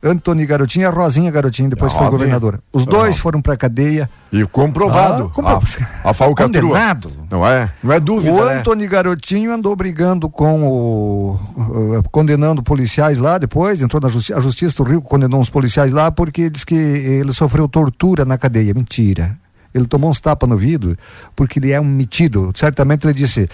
Antony 0.04 0.44
Garotinho 0.44 0.82
e 0.82 0.86
a 0.86 0.90
Rosinha 0.90 1.30
Garotinho, 1.30 1.70
depois 1.70 1.92
foi 1.92 2.10
governadora. 2.10 2.58
Os 2.72 2.84
dois 2.84 3.16
Ah. 3.16 3.20
foram 3.20 3.40
pra 3.40 3.56
cadeia. 3.56 4.10
E 4.32 4.44
comprovado. 4.44 5.30
Ah, 5.30 5.34
compro- 5.34 5.60
A, 6.04 6.10
a 6.10 6.12
falcatrua. 6.12 6.60
Condenado. 6.72 7.12
Não 7.30 7.46
é? 7.46 7.72
Não 7.82 7.92
é 7.92 8.00
dúvida, 8.00 8.32
O 8.34 8.44
né? 8.44 8.58
Antony 8.58 8.86
Garotinho 8.88 9.52
andou 9.52 9.74
brigando 9.76 10.28
com 10.28 10.64
o. 10.64 11.30
uh, 11.56 12.02
condenando 12.10 12.62
policiais 12.64 13.18
lá 13.20 13.38
depois, 13.38 13.80
entrou 13.80 14.02
na 14.02 14.08
justi 14.08 14.34
a 14.34 14.40
Justiça 14.40 14.76
do 14.82 14.82
Rio, 14.90 15.00
condenou 15.00 15.40
uns 15.40 15.48
policiais 15.48 15.92
lá 15.92 16.10
porque 16.10 16.50
diz 16.50 16.64
que 16.64 16.74
ele 16.74 17.32
sofreu 17.32 17.68
tortura 17.68 18.24
na 18.24 18.36
cadeia. 18.36 18.74
Mentira. 18.74 19.38
Ele 19.74 19.86
tomou 19.86 20.10
uns 20.10 20.20
tapas 20.20 20.48
no 20.48 20.56
vidro 20.56 20.96
porque 21.34 21.58
ele 21.58 21.72
é 21.72 21.80
um 21.80 21.84
metido. 21.84 22.50
Certamente 22.54 23.06
ele 23.06 23.14
disse: 23.14 23.48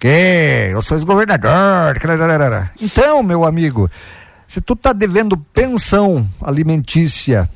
Que? 0.00 0.68
Eu 0.72 0.80
sou 0.82 0.96
ex-governador. 0.96 1.98
Então, 2.80 3.22
meu 3.22 3.44
amigo, 3.44 3.90
se 4.46 4.60
tu 4.60 4.74
tá 4.74 4.92
devendo 4.92 5.36
pensão 5.36 6.26
alimentícia 6.42 7.48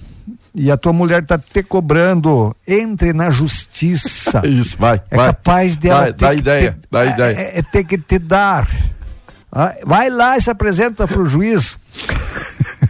e 0.55 0.71
a 0.71 0.77
tua 0.77 0.93
mulher 0.93 1.25
tá 1.25 1.37
te 1.38 1.62
cobrando, 1.62 2.55
entre 2.69 3.12
na 3.12 3.31
justiça. 3.31 4.40
Isso, 4.47 4.77
vai. 4.79 5.01
É 5.11 5.17
vai. 5.17 5.27
capaz 5.29 5.75
dela 5.77 6.07
Dá, 6.07 6.12
ter 6.12 6.25
dá 6.27 6.35
ideia, 6.35 6.73
te- 6.73 6.88
dá 6.90 7.05
é- 7.05 7.09
ideia. 7.11 7.37
É, 7.37 7.59
é 7.59 7.62
ter 7.62 7.85
que 7.85 7.99
te 7.99 8.19
dar. 8.19 8.69
Ah, 9.51 9.75
Vai 9.85 10.11
lá 10.11 10.37
e 10.37 10.43
se 10.43 10.51
apresenta 10.51 11.07
pro 11.09 11.27
juiz. 11.27 11.79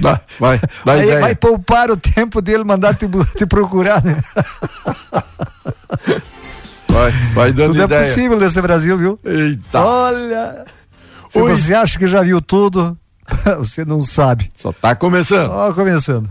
Dá, 0.00 0.20
vai, 0.38 0.60
dá 0.84 0.92
Aí 0.92 1.02
ideia. 1.04 1.20
vai 1.20 1.34
poupar 1.34 1.90
o 1.90 1.96
tempo 1.96 2.40
dele 2.40 2.64
mandar 2.64 2.94
te, 2.94 3.06
te 3.36 3.46
procurar. 3.46 4.02
Né? 4.04 4.22
Vai, 6.88 7.10
vai 7.34 7.52
dando 7.52 7.72
Tudo 7.72 7.84
ideia. 7.84 8.00
é 8.00 8.06
possível 8.06 8.38
nesse 8.38 8.60
Brasil, 8.62 8.96
viu? 8.96 9.18
Eita, 9.24 9.80
Olha, 9.80 10.64
se 11.28 11.40
Oi. 11.40 11.52
você 11.54 11.74
acha 11.74 11.98
que 11.98 12.06
já 12.06 12.22
viu 12.22 12.40
tudo, 12.40 12.96
você 13.58 13.84
não 13.84 14.00
sabe. 14.00 14.48
só 14.56 14.72
tá 14.72 14.94
começando. 14.94 15.50
Ó, 15.50 15.72
começando. 15.72 16.28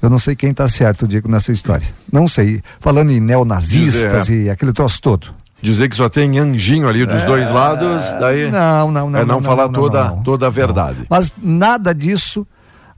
Eu 0.02 0.10
não 0.10 0.18
sei 0.18 0.36
quem 0.36 0.50
está 0.50 0.68
certo, 0.68 1.08
Diego, 1.08 1.26
nessa 1.26 1.52
história. 1.52 1.88
Não 2.12 2.28
sei. 2.28 2.62
Falando 2.78 3.10
em 3.10 3.18
neonazistas 3.18 4.26
Dizer, 4.26 4.44
e 4.44 4.50
aquele 4.50 4.74
troço 4.74 5.00
todo. 5.00 5.34
Dizer 5.60 5.88
que 5.88 5.96
só 5.96 6.08
tem 6.08 6.38
anjinho 6.38 6.88
ali 6.88 7.04
dos 7.04 7.24
dois 7.24 7.50
lados, 7.50 8.02
daí 8.20 8.42
É, 8.42 8.50
Não, 8.50 8.92
não, 8.92 9.10
não. 9.10 9.18
é 9.18 9.24
não, 9.24 9.42
falar 9.42 9.64
não, 9.66 9.72
toda, 9.72 10.04
não, 10.04 10.16
não. 10.16 10.22
toda 10.22 10.46
a 10.46 10.50
verdade. 10.50 11.04
Mas 11.10 11.34
nada 11.42 11.92
disso, 11.92 12.46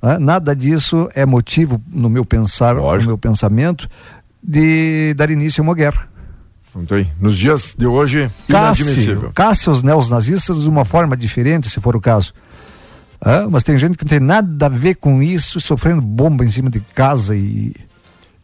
ah, 0.03 0.19
nada 0.19 0.55
disso 0.55 1.09
é 1.15 1.25
motivo 1.25 1.81
no 1.91 2.11
meu 2.11 2.25
pensar, 2.25 2.77
Lógico. 2.77 3.05
no 3.05 3.09
meu 3.09 3.19
pensamento, 3.19 3.89
de 4.43 5.15
dar 5.17 5.31
início 5.31 5.63
a 5.63 5.65
uma 5.65 5.75
guerra. 5.75 6.09
Tem. 6.87 7.11
Nos 7.21 7.37
dias 7.37 7.75
de 7.77 7.87
hoje, 7.87 8.31
Casse, 8.49 8.83
inadmissível. 8.83 9.33
casse 9.35 9.69
os 9.69 9.83
neonazistas 9.83 10.63
de 10.63 10.69
uma 10.69 10.85
forma 10.85 11.17
diferente, 11.17 11.69
se 11.69 11.81
for 11.81 11.97
o 11.97 12.01
caso. 12.01 12.33
Ah, 13.21 13.47
mas 13.51 13.63
tem 13.63 13.77
gente 13.79 13.97
que 13.99 14.05
não 14.05 14.09
tem 14.09 14.21
nada 14.21 14.67
a 14.67 14.69
ver 14.69 14.95
com 14.97 15.23
isso, 15.23 15.61
sofrendo 15.61 16.01
bomba 16.01 16.45
em 16.45 16.51
cima 16.51 16.71
de 16.71 16.81
casa 16.95 17.35
e 17.35 17.75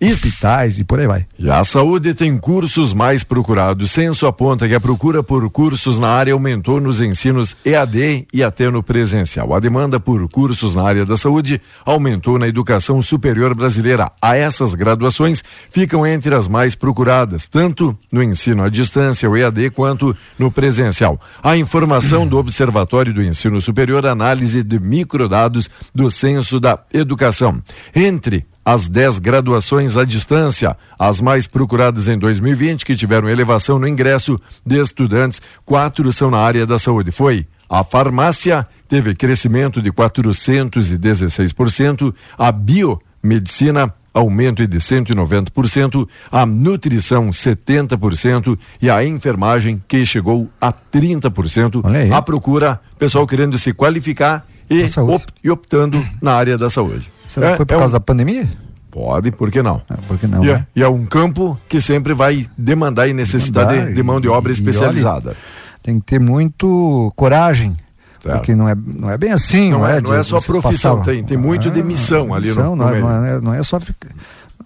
hospitais 0.01 0.79
e 0.79 0.85
por 0.85 1.01
aí 1.01 1.07
vai. 1.07 1.27
E 1.39 1.51
a 1.51 1.65
saúde 1.65 2.15
tem 2.15 2.37
cursos 2.37 2.93
mais 2.93 3.25
procurados. 3.25 3.91
Censo 3.91 4.27
aponta 4.27 4.69
que 4.69 4.75
a 4.75 4.81
procura 4.81 5.23
por 5.23 5.49
cursos 5.51 5.99
na 5.99 6.09
área 6.09 6.33
aumentou 6.33 6.81
nos 6.81 7.01
ensinos 7.01 7.57
EAD 7.65 8.27
e 8.33 8.43
até 8.43 8.71
no 8.71 8.83
presencial. 8.83 9.55
A 9.55 9.61
demanda 9.61 9.99
por 9.99 10.29
cursos 10.29 10.75
na 10.75 10.83
área 10.83 11.05
da 11.05 11.17
saúde 11.17 11.61
aumentou 11.85 12.39
na 12.39 12.49
educação 12.49 13.01
superior 13.01 13.55
brasileira. 13.55 14.11
A 14.21 14.37
essas 14.37 14.75
graduações 14.75 15.43
ficam 15.71 16.07
entre 16.07 16.35
as 16.35 16.49
mais 16.49 16.75
procuradas, 16.75 17.47
tanto 17.47 17.97
no 18.13 18.23
ensino 18.23 18.65
à 18.65 18.69
distância, 18.69 19.31
o 19.31 19.37
EAD, 19.37 19.71
quanto 19.71 20.17
no 20.39 20.51
presencial. 20.51 21.21
A 21.43 21.57
informação 21.57 22.27
do 22.27 22.37
Observatório 22.37 23.15
do 23.15 23.23
Ensino 23.23 23.61
Superior, 23.61 24.07
análise 24.07 24.63
de 24.63 24.79
microdados 24.79 25.71
do 25.95 26.11
Censo 26.11 26.61
da 26.61 26.79
Educação. 26.93 27.63
Entre 27.95 28.45
as 28.67 28.89
10 28.89 29.21
graduações 29.21 29.97
à 29.97 30.05
distância, 30.05 30.77
as 30.99 31.21
mais 31.21 31.47
procuradas 31.47 32.09
em 32.09 32.19
2020, 32.19 32.85
que 32.85 32.97
tiveram 32.97 33.29
elevação 33.29 33.79
no 33.79 33.87
ingresso 33.87 34.41
de 34.67 34.81
estudantes, 34.81 35.41
quatro 35.65 36.13
são 36.13 36.33
na 36.33 36.39
área 36.39 36.67
da 36.67 36.77
saúde. 36.77 37.13
Foi 37.13 37.47
a 37.71 37.85
farmácia, 37.85 38.67
teve 38.89 39.15
crescimento 39.15 39.81
de 39.81 39.93
416%, 39.93 42.13
a 42.37 42.51
biomedicina, 42.53 43.95
aumento 44.13 44.67
de 44.67 44.79
190%, 44.79 46.09
a 46.33 46.45
nutrição 46.47 47.31
70% 47.31 48.59
e 48.81 48.89
a 48.91 49.05
enfermagem 49.05 49.83
que 49.87 50.05
chegou 50.07 50.49
a 50.61 50.73
30%. 50.73 51.83
Olha 51.85 52.01
aí. 52.01 52.13
A 52.13 52.23
procura, 52.23 52.81
pessoal 52.99 53.27
querendo 53.27 53.59
se 53.59 53.73
qualificar 53.73 54.47
e, 54.71 54.83
Na 54.83 54.89
saúde. 54.89 55.13
op- 55.15 55.33
e 55.45 55.51
optando 55.51 56.05
na 56.21 56.35
área 56.35 56.57
da 56.57 56.71
saúde. 56.71 57.11
Será 57.29 57.51
que 57.53 57.57
foi 57.59 57.67
por 57.67 57.75
é 57.75 57.77
um- 57.77 57.81
causa 57.81 57.93
da 57.95 58.01
pandemia? 58.01 58.49
Pode, 58.91 59.31
por 59.31 59.51
que 59.51 59.63
não? 59.63 59.83
Ah, 59.91 59.97
por 60.09 60.19
que 60.19 60.27
não, 60.27 60.43
e, 60.45 60.49
é, 60.51 60.55
né? 60.55 60.67
e 60.75 60.83
é 60.83 60.89
um 60.89 61.05
campo 61.05 61.59
que 61.69 61.81
sempre 61.83 62.15
vai 62.15 62.47
demandar 62.57 63.07
e 63.09 63.13
necessitar 63.13 63.67
Demandar 63.67 63.89
de, 63.89 63.95
de 63.95 64.03
mão 64.03 64.21
de 64.21 64.27
e- 64.27 64.31
obra 64.31 64.51
e 64.51 64.55
especializada. 64.55 65.37
Tem 65.83 66.01
que 66.01 66.07
ter 66.07 66.19
muito 66.19 67.13
coragem. 67.15 67.77
Certo. 68.23 68.39
Porque 68.39 68.55
não 68.55 68.67
é, 68.69 68.75
não 68.75 69.11
é 69.11 69.19
bem 69.19 69.33
assim, 69.33 69.71
Não 69.71 69.81
não, 69.81 69.87
é- 69.87 69.99
é? 69.99 70.01
não 70.01 70.15
é 70.15 70.21
de 70.23 70.27
só 70.27 70.41
você 70.41 70.47
profissão, 70.47 70.99
passar- 70.99 71.13
tem- 71.13 71.23
tem 71.23 71.37
muito 71.37 71.71
de 71.71 71.83
missão 71.83 72.33
ali 72.35 72.49
missão, 72.49 72.75
no 72.75 72.85
não, 72.85 72.89
é, 72.89 73.01
não, 73.01 73.25
é, 73.27 73.41
não 73.41 73.55
é 73.55 73.63
só 73.63 73.79
ficar, 73.79 74.09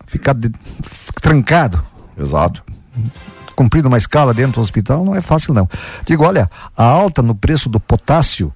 ficar 0.06 0.32
de- 0.34 0.52
trancado. 1.20 1.82
Exato. 2.18 2.62
cumprindo 3.56 3.88
uma 3.88 3.98
escala 3.98 4.32
dentro 4.32 4.54
do 4.54 4.60
hospital 4.62 5.04
não 5.04 5.14
é 5.14 5.20
fácil 5.20 5.52
não. 5.52 5.68
Digo, 6.06 6.24
olha, 6.24 6.50
a 6.76 6.82
alta 6.84 7.20
no 7.20 7.34
preço 7.34 7.68
do 7.68 7.78
potássio 7.78 8.50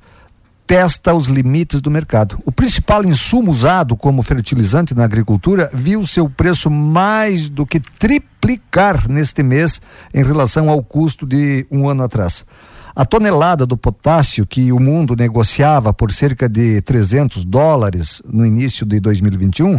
testa 0.66 1.14
os 1.14 1.26
limites 1.26 1.80
do 1.80 1.90
mercado. 1.90 2.40
O 2.44 2.52
principal 2.52 3.04
insumo 3.04 3.50
usado 3.50 3.96
como 3.96 4.22
fertilizante 4.22 4.94
na 4.94 5.04
agricultura 5.04 5.70
viu 5.72 6.06
seu 6.06 6.28
preço 6.28 6.70
mais 6.70 7.48
do 7.48 7.66
que 7.66 7.80
triplicar 7.80 9.08
neste 9.08 9.42
mês 9.42 9.80
em 10.12 10.22
relação 10.22 10.68
ao 10.68 10.82
custo 10.82 11.26
de 11.26 11.66
um 11.70 11.88
ano 11.88 12.02
atrás. 12.02 12.44
A 12.96 13.04
tonelada 13.04 13.66
do 13.66 13.76
potássio 13.76 14.46
que 14.46 14.70
o 14.70 14.78
mundo 14.78 15.16
negociava 15.16 15.92
por 15.92 16.12
cerca 16.12 16.48
de 16.48 16.80
300 16.82 17.44
dólares 17.44 18.22
no 18.24 18.46
início 18.46 18.86
de 18.86 19.00
2021 19.00 19.78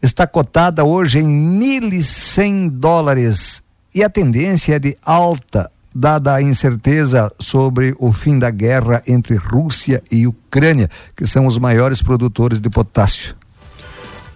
está 0.00 0.26
cotada 0.26 0.84
hoje 0.84 1.18
em 1.18 1.26
1.100 1.26 2.70
dólares 2.70 3.62
e 3.94 4.04
a 4.04 4.08
tendência 4.08 4.76
é 4.76 4.78
de 4.78 4.96
alta 5.04 5.70
dada 5.94 6.34
a 6.34 6.42
incerteza 6.42 7.32
sobre 7.38 7.94
o 7.98 8.12
fim 8.12 8.38
da 8.38 8.50
guerra 8.50 9.02
entre 9.06 9.36
Rússia 9.36 10.02
e 10.10 10.26
Ucrânia, 10.26 10.90
que 11.14 11.26
são 11.26 11.46
os 11.46 11.58
maiores 11.58 12.02
produtores 12.02 12.60
de 12.60 12.68
potássio. 12.68 13.36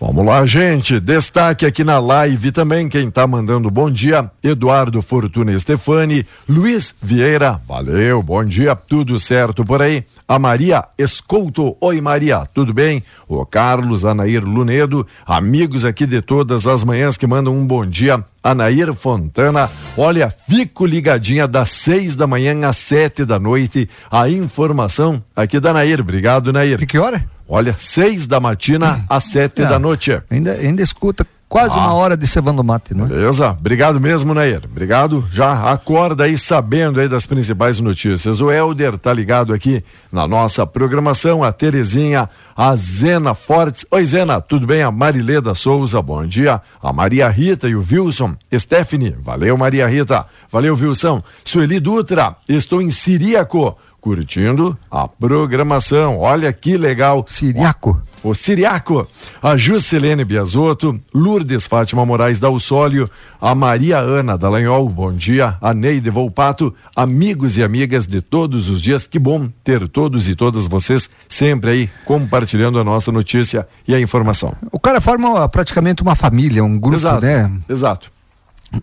Vamos 0.01 0.25
lá, 0.25 0.47
gente. 0.47 1.01
Destaque 1.01 1.67
aqui 1.67 1.83
na 1.83 1.99
live 1.99 2.53
também 2.53 2.89
quem 2.89 3.11
tá 3.11 3.27
mandando 3.27 3.69
bom 3.69 3.91
dia: 3.91 4.31
Eduardo 4.41 5.03
Fortuna 5.03 5.59
Stefani, 5.59 6.25
Luiz 6.49 6.95
Vieira, 7.03 7.61
valeu, 7.67 8.23
bom 8.23 8.45
dia, 8.45 8.77
tudo 8.77 9.19
certo 9.19 9.65
por 9.65 9.83
aí. 9.83 10.05
A 10.29 10.39
Maria 10.39 10.85
Escolto, 10.97 11.77
oi 11.81 12.01
Maria, 12.01 12.47
tudo 12.55 12.73
bem? 12.73 13.03
O 13.27 13.45
Carlos 13.45 14.05
Anair 14.05 14.45
Lunedo, 14.45 15.05
amigos 15.27 15.85
aqui 15.85 16.07
de 16.07 16.23
todas 16.23 16.65
as 16.69 16.85
manhãs 16.85 17.17
que 17.17 17.27
mandam 17.27 17.53
um 17.53 17.67
bom 17.67 17.85
dia. 17.85 18.25
Anair 18.41 18.95
Fontana, 18.95 19.69
olha, 19.97 20.33
fico 20.49 20.87
ligadinha 20.87 21.49
das 21.49 21.71
seis 21.71 22.15
da 22.15 22.25
manhã 22.25 22.69
às 22.69 22.77
sete 22.77 23.25
da 23.25 23.41
noite. 23.41 23.89
A 24.09 24.29
informação 24.29 25.21
aqui 25.35 25.59
da 25.59 25.73
Nair. 25.73 26.01
Obrigado, 26.01 26.53
Nair. 26.53 26.79
De 26.79 26.87
que 26.87 26.99
hora? 26.99 27.38
Olha, 27.49 27.75
seis 27.79 28.27
da 28.27 28.39
matina 28.39 29.05
às 29.09 29.25
sete 29.25 29.63
É, 29.63 29.67
da 29.69 29.79
noite. 29.79 30.21
Ainda, 30.31 30.53
ainda 30.53 30.83
escuta 30.83 31.27
quase 31.49 31.75
Ah. 31.79 31.81
uma 31.81 31.95
hora 31.95 32.15
de 32.15 32.27
cevando 32.27 32.63
mate, 32.63 32.95
né? 32.95 33.07
Beleza? 33.07 33.53
Obrigado 33.59 33.99
mesmo, 33.99 34.35
Nair. 34.35 34.61
Obrigado. 34.67 35.27
Já 35.33 35.71
acorda 35.73 36.25
aí 36.25 36.37
sabendo 36.37 37.01
aí 37.01 37.09
das 37.09 37.25
principais 37.25 37.81
notícias. 37.81 38.43
O 38.43 38.51
Helder 38.53 38.99
tá 38.99 39.15
ligado 39.15 39.55
aqui 39.55 39.83
na 40.13 40.29
nossa 40.29 40.67
programação, 40.67 41.43
a 41.43 41.51
Terezinha, 41.51 42.29
a 42.55 42.77
Zena 42.77 43.33
Fortes. 43.35 43.87
Oi, 43.91 44.05
Zena, 44.05 44.43
tudo 44.43 44.67
bem? 44.67 44.83
A 44.83 44.91
Marileda 44.91 45.55
Souza, 45.55 46.03
bom 46.03 46.27
dia. 46.27 46.61
A 46.83 46.93
Maria 46.93 47.31
Rita 47.31 47.67
e 47.67 47.75
o 47.75 47.83
Wilson. 47.91 48.37
Stephanie, 48.55 49.17
valeu, 49.19 49.57
Maria 49.57 49.89
Rita. 49.89 50.27
Valeu, 50.53 50.75
Wilson. 50.75 51.23
Sueli 51.47 51.81
Dutra, 51.81 52.37
estou 52.47 52.83
em 52.83 52.91
Siríaco. 52.91 53.75
Curtindo 54.09 54.75
a 54.91 55.07
programação. 55.07 56.19
Olha 56.19 56.51
que 56.51 56.79
legal. 56.79 57.27
Siriaco. 57.29 58.01
O 58.25 58.35
Siriaco, 58.35 59.07
a 59.43 59.55
Juscelene 59.55 60.25
Biasotto, 60.25 60.99
Lourdes 61.15 61.67
Fátima 61.67 62.07
Moraes 62.07 62.41
da 62.41 62.49
Ussólio, 62.49 63.09
a 63.39 63.55
Maria 63.55 63.99
Ana 63.99 64.39
Dallagnol, 64.39 64.89
bom 64.89 65.13
dia, 65.13 65.59
a 65.61 65.75
Neide 65.75 66.09
Volpato, 66.09 66.75
amigos 66.97 67.59
e 67.59 67.63
amigas 67.63 68.07
de 68.07 68.23
todos 68.23 68.71
os 68.71 68.81
dias, 68.81 69.07
que 69.07 69.19
bom 69.19 69.47
ter 69.63 69.87
todos 69.89 70.27
e 70.27 70.35
todas 70.35 70.67
vocês 70.67 71.11
sempre 71.29 71.71
aí 71.71 71.91
compartilhando 72.07 72.81
a 72.81 72.85
nossa 72.85 73.13
notícia 73.13 73.69
e 73.87 73.95
a 73.95 74.01
informação. 74.01 74.55
O 74.73 74.81
cara 74.81 75.03
forma 75.03 75.47
praticamente 75.51 76.03
uma 76.03 76.15
família, 76.15 76.65
um 76.65 76.79
grupo, 76.79 76.97
exato, 76.97 77.27
né? 77.27 77.53
exato. 77.69 78.18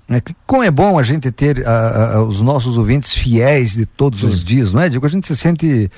É, 0.09 0.21
como 0.47 0.63
é 0.63 0.71
bom 0.71 0.97
a 0.97 1.03
gente 1.03 1.31
ter 1.31 1.65
ah, 1.65 2.13
ah, 2.15 2.23
os 2.23 2.41
nossos 2.41 2.77
ouvintes 2.77 3.13
fiéis 3.13 3.73
de 3.73 3.85
todos 3.85 4.23
os 4.23 4.43
dias, 4.43 4.73
não 4.73 4.81
é? 4.81 4.89
Digo, 4.89 5.05
a 5.05 5.09
gente 5.09 5.27
se 5.27 5.35
sente 5.35 5.91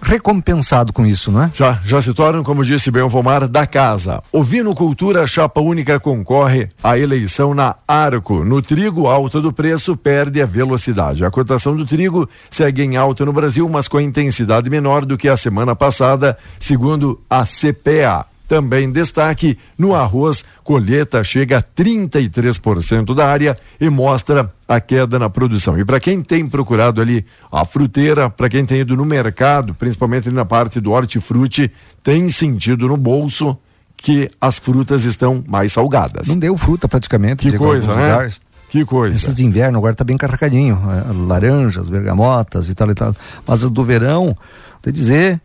recompensado 0.00 0.92
com 0.92 1.04
isso, 1.04 1.32
não 1.32 1.42
é? 1.42 1.50
Já, 1.54 1.80
já 1.84 2.00
se 2.00 2.12
tornam, 2.14 2.44
como 2.44 2.64
disse 2.64 2.90
bem 2.90 3.02
o 3.02 3.08
Vomar, 3.08 3.48
da 3.48 3.66
casa. 3.66 4.22
Ovino 4.32 4.74
Cultura 4.74 5.26
Chapa 5.26 5.60
Única 5.60 5.98
concorre 5.98 6.68
à 6.82 6.98
eleição 6.98 7.54
na 7.54 7.74
Arco. 7.88 8.44
No 8.44 8.62
trigo, 8.62 9.08
alta 9.08 9.40
do 9.40 9.52
preço 9.52 9.96
perde 9.96 10.40
a 10.40 10.46
velocidade. 10.46 11.24
A 11.24 11.30
cotação 11.30 11.76
do 11.76 11.84
trigo 11.84 12.28
segue 12.50 12.82
em 12.82 12.96
alta 12.96 13.24
no 13.24 13.32
Brasil, 13.32 13.68
mas 13.68 13.88
com 13.88 14.00
intensidade 14.00 14.70
menor 14.70 15.04
do 15.04 15.18
que 15.18 15.28
a 15.28 15.36
semana 15.36 15.74
passada, 15.74 16.36
segundo 16.60 17.20
a 17.28 17.44
CPA. 17.44 18.26
Também 18.48 18.90
destaque 18.90 19.58
no 19.76 19.94
arroz, 19.94 20.44
colheita 20.62 21.24
chega 21.24 21.58
a 21.58 21.62
33% 21.62 23.14
da 23.14 23.26
área 23.28 23.56
e 23.80 23.90
mostra 23.90 24.52
a 24.68 24.80
queda 24.80 25.18
na 25.18 25.28
produção. 25.28 25.78
E 25.78 25.84
para 25.84 25.98
quem 25.98 26.22
tem 26.22 26.48
procurado 26.48 27.00
ali 27.00 27.24
a 27.50 27.64
fruteira, 27.64 28.30
para 28.30 28.48
quem 28.48 28.64
tem 28.64 28.80
ido 28.80 28.96
no 28.96 29.04
mercado, 29.04 29.74
principalmente 29.74 30.28
ali 30.28 30.36
na 30.36 30.44
parte 30.44 30.80
do 30.80 30.92
hortifruti, 30.92 31.70
tem 32.02 32.28
sentido 32.30 32.86
no 32.86 32.96
bolso 32.96 33.56
que 33.96 34.30
as 34.40 34.58
frutas 34.58 35.04
estão 35.04 35.42
mais 35.48 35.72
salgadas. 35.72 36.28
Não 36.28 36.38
deu 36.38 36.56
fruta 36.56 36.86
praticamente. 36.86 37.42
Que 37.42 37.50
digo, 37.50 37.64
coisa, 37.64 37.94
né? 37.94 38.12
lugares. 38.12 38.40
Que 38.68 38.84
coisa. 38.84 39.14
Esses 39.14 39.34
de 39.34 39.44
inverno 39.44 39.78
agora 39.78 39.94
tá 39.94 40.04
bem 40.04 40.16
carregadinho. 40.16 40.78
é, 40.90 41.12
laranjas, 41.26 41.88
bergamotas 41.88 42.68
e 42.68 42.74
tal 42.74 42.90
e 42.90 42.94
tal. 42.94 43.14
Mas 43.46 43.64
as 43.64 43.70
do 43.70 43.82
verão, 43.82 44.36
te 44.82 44.92
dizer, 44.92 45.40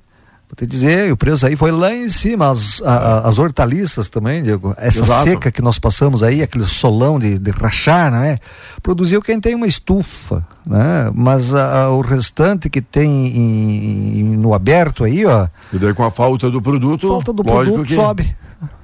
vou 0.51 0.55
te 0.57 0.65
dizer, 0.65 1.11
o 1.13 1.15
preço 1.15 1.45
aí 1.47 1.55
foi 1.55 1.71
lá 1.71 1.93
em 1.93 2.09
cima. 2.09 2.49
As, 2.49 2.81
a- 2.83 3.19
as 3.27 3.39
hortaliças 3.39 4.09
também, 4.09 4.43
Diego. 4.43 4.75
Essa 4.77 5.03
Exato. 5.03 5.23
seca 5.23 5.51
que 5.51 5.61
nós 5.61 5.79
passamos 5.79 6.21
aí, 6.23 6.41
aquele 6.43 6.65
solão 6.65 7.17
de, 7.17 7.39
de 7.39 7.51
rachar, 7.51 8.11
né? 8.11 8.37
Produziu 8.83 9.21
quem 9.21 9.39
tem 9.39 9.55
uma 9.55 9.65
estufa, 9.65 10.45
né? 10.65 11.09
Mas 11.15 11.55
a- 11.55 11.89
o 11.91 12.01
restante 12.01 12.69
que 12.69 12.81
tem 12.81 13.09
em- 13.27 14.19
em- 14.19 14.37
no 14.37 14.53
aberto 14.53 15.05
aí, 15.05 15.25
ó, 15.25 15.47
E 15.71 15.77
daí 15.79 15.93
com 15.93 16.03
a 16.03 16.11
falta 16.11 16.49
do 16.49 16.61
produto, 16.61 17.07
falta 17.07 17.31
do 17.31 17.43
produto 17.43 17.83
que 17.83 17.95
sobe. 17.95 18.35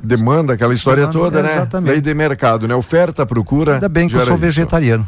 demanda 0.02 0.54
aquela 0.54 0.74
história 0.74 1.06
Demanda, 1.06 1.20
toda, 1.20 1.44
né? 1.44 1.52
exatamente. 1.54 1.92
Lei 1.92 2.02
de 2.02 2.14
mercado, 2.14 2.66
né? 2.68 2.74
Oferta, 2.76 3.26
procura. 3.26 3.74
Ainda 3.74 3.90
bem 3.90 4.08
que 4.08 4.16
eu 4.16 4.20
sou 4.22 4.36
isso. 4.36 4.42
vegetariano. 4.42 5.08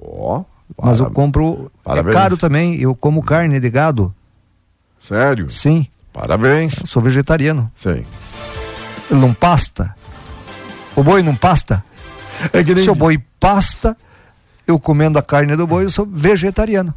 Ó, 0.00 0.44
Mas 0.80 1.00
eu 1.00 1.10
compro. 1.10 1.70
Parabéns. 1.82 2.14
É 2.14 2.18
caro 2.18 2.36
também. 2.36 2.76
Eu 2.80 2.94
como 2.94 3.22
carne 3.22 3.58
de 3.58 3.68
gado. 3.68 4.14
Sério? 5.00 5.50
Sim. 5.50 5.86
Parabéns. 6.12 6.80
Eu 6.80 6.86
sou 6.86 7.02
vegetariano. 7.02 7.70
Sim. 7.74 8.04
Ele 9.10 9.20
não 9.20 9.32
pasta. 9.32 9.94
O 10.94 11.02
boi 11.02 11.22
não 11.22 11.34
pasta. 11.34 11.82
É 12.52 12.62
que 12.62 12.74
nem, 12.74 12.84
Se 12.84 12.90
o 12.90 12.94
boi 12.94 13.20
pasta, 13.38 13.96
eu 14.66 14.78
comendo 14.78 15.18
a 15.18 15.22
carne 15.22 15.56
do 15.56 15.66
boi, 15.66 15.84
eu 15.84 15.90
sou 15.90 16.06
vegetariano. 16.06 16.94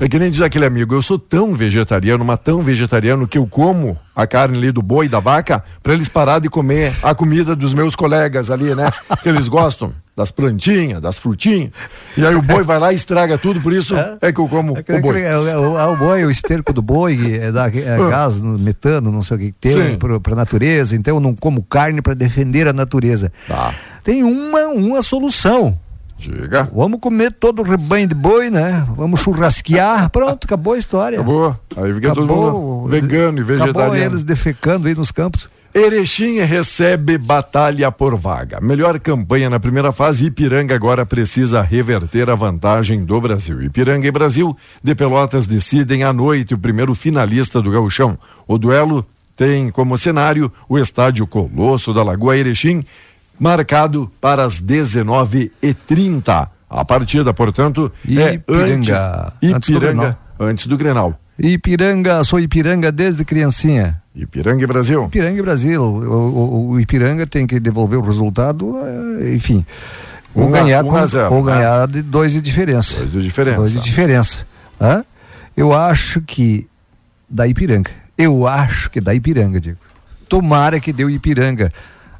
é 0.00 0.08
que 0.08 0.18
nem 0.18 0.30
diz 0.30 0.40
aquele 0.40 0.64
amigo, 0.66 0.94
eu 0.94 1.02
sou 1.02 1.18
tão 1.18 1.54
vegetariano, 1.54 2.24
mas 2.24 2.38
tão 2.42 2.62
vegetariano 2.62 3.26
que 3.26 3.38
eu 3.38 3.46
como 3.46 3.96
a 4.14 4.26
carne 4.26 4.58
ali 4.58 4.72
do 4.72 4.82
boi, 4.82 5.08
da 5.08 5.20
vaca, 5.20 5.62
para 5.82 5.94
eles 5.94 6.08
parar 6.08 6.38
de 6.38 6.48
comer 6.48 6.94
a 7.02 7.14
comida 7.14 7.56
dos 7.56 7.74
meus 7.74 7.96
colegas 7.96 8.50
ali, 8.50 8.74
né? 8.74 8.90
Que 9.22 9.28
eles 9.28 9.48
gostam 9.48 9.92
das 10.16 10.30
plantinhas, 10.30 11.00
das 11.00 11.18
frutinhas. 11.18 11.70
E 12.16 12.24
aí 12.24 12.34
o 12.34 12.40
boi 12.40 12.62
vai 12.62 12.78
lá 12.78 12.90
e 12.92 12.96
estraga 12.96 13.36
tudo, 13.36 13.60
por 13.60 13.72
isso 13.72 13.94
é, 14.20 14.32
que 14.32 14.40
eu 14.40 14.48
como 14.48 14.72
o 14.72 15.00
boi. 15.02 15.20
É, 15.22 15.36
o, 15.38 15.46
é 15.46 15.56
o- 15.58 15.78
é 15.78 15.84
o 15.86 15.96
boi, 15.96 16.24
o 16.24 16.30
esterco 16.30 16.72
do 16.72 16.80
boi, 16.80 17.34
é, 17.38 17.52
da, 17.52 17.66
é 17.68 18.08
gás, 18.08 18.40
no- 18.40 18.58
metano, 18.58 19.12
não 19.12 19.22
sei 19.22 19.36
o 19.36 19.40
que 19.40 19.52
tem 19.52 19.98
para 19.98 20.32
a 20.32 20.36
natureza. 20.36 20.96
Então 20.96 21.16
eu 21.16 21.20
não 21.20 21.34
como 21.34 21.62
carne 21.62 22.00
para 22.00 22.14
defender 22.14 22.66
a 22.66 22.72
natureza. 22.72 23.30
Tá. 23.46 23.74
Tem 24.02 24.22
uma, 24.24 24.68
uma 24.68 25.02
solução. 25.02 25.78
Diga. 26.18 26.66
Vamos 26.74 26.98
comer 26.98 27.30
todo 27.30 27.60
o 27.60 27.62
rebanho 27.62 28.08
de 28.08 28.14
boi, 28.14 28.48
né? 28.48 28.86
Vamos 28.96 29.20
churrasquear. 29.20 30.08
Pronto, 30.08 30.44
acabou 30.46 30.72
a 30.72 30.78
história. 30.78 31.18
Acabou. 31.18 31.54
Aí 31.76 31.92
fica 31.92 32.14
todo 32.14 32.26
mundo 32.26 32.88
vegano 32.88 33.38
e 33.38 33.42
Acabou 33.42 33.58
vegetariano. 33.58 33.96
eles 34.12 34.24
defecando 34.24 34.88
aí 34.88 34.94
nos 34.94 35.10
campos. 35.10 35.50
Erechim 35.76 36.40
recebe 36.40 37.18
batalha 37.18 37.92
por 37.92 38.16
vaga. 38.16 38.58
Melhor 38.62 38.98
campanha 38.98 39.50
na 39.50 39.60
primeira 39.60 39.92
fase, 39.92 40.24
Ipiranga 40.24 40.74
agora 40.74 41.04
precisa 41.04 41.60
reverter 41.60 42.30
a 42.30 42.34
vantagem 42.34 43.04
do 43.04 43.20
Brasil. 43.20 43.62
Ipiranga 43.62 44.08
e 44.08 44.10
Brasil 44.10 44.56
de 44.82 44.94
Pelotas 44.94 45.44
decidem 45.44 46.02
à 46.02 46.14
noite 46.14 46.54
o 46.54 46.58
primeiro 46.58 46.94
finalista 46.94 47.60
do 47.60 47.70
gauchão. 47.70 48.18
O 48.48 48.56
duelo 48.56 49.04
tem 49.36 49.68
como 49.70 49.98
cenário 49.98 50.50
o 50.66 50.78
estádio 50.78 51.26
Colosso 51.26 51.92
da 51.92 52.02
Lagoa 52.02 52.38
Erechim, 52.38 52.82
marcado 53.38 54.10
para 54.18 54.44
as 54.44 54.58
19h30. 54.62 56.48
A 56.70 56.84
partida, 56.86 57.34
portanto, 57.34 57.92
é 58.08 58.32
Ipiranga. 58.32 59.34
antes, 59.42 59.52
Antes 59.54 59.68
do 59.68 59.76
Ipiranga, 59.76 60.02
Grenal. 60.02 60.18
antes 60.40 60.66
do 60.66 60.76
Grenal. 60.78 61.20
Ipiranga, 61.38 62.24
sou 62.24 62.40
Ipiranga 62.40 62.90
desde 62.90 63.26
criancinha. 63.26 64.00
Ipiranga 64.16 64.64
e 64.64 64.66
Brasil. 64.66 65.04
Ipiranga 65.04 65.38
e 65.38 65.42
Brasil. 65.42 65.82
O, 65.82 66.00
o- 66.08 66.68
o 66.70 66.80
Ipiranga 66.80 67.26
tem 67.26 67.46
que 67.46 67.60
devolver 67.60 67.98
o 67.98 68.02
resultado, 68.02 68.74
eh, 69.20 69.34
enfim. 69.34 69.64
Ou 70.34 70.44
Um 70.46 70.50
ganhar, 70.50 70.84
um 70.84 70.88
com- 70.88 71.06
zero, 71.06 71.34
ou 71.34 71.44
né? 71.44 71.52
ganhar 71.54 71.86
de 71.86 72.00
dois 72.02 72.32
de 72.32 72.40
diferença. 72.40 72.98
Dois 73.00 73.12
de 73.12 73.22
diferença. 73.22 73.56
Dois 73.58 73.72
de 73.72 73.80
diferença. 73.80 74.46
Hã? 74.80 75.04
Eu 75.56 75.72
acho 75.72 76.20
que 76.22 76.66
da 77.28 77.46
Ipiranga. 77.46 77.90
Eu 78.16 78.46
acho 78.46 78.90
que 78.90 79.00
da 79.00 79.14
Ipiranga, 79.14 79.60
digo. 79.60 79.78
Tomara 80.28 80.80
que 80.80 80.92
deu 80.92 81.08
Ipiranga. 81.10 81.70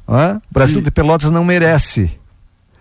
Hã? 0.07 0.39
Brasil 0.51 0.79
E- 0.79 0.83
de 0.83 0.91
Pelotas 0.91 1.29
não 1.31 1.43
merece. 1.43 2.11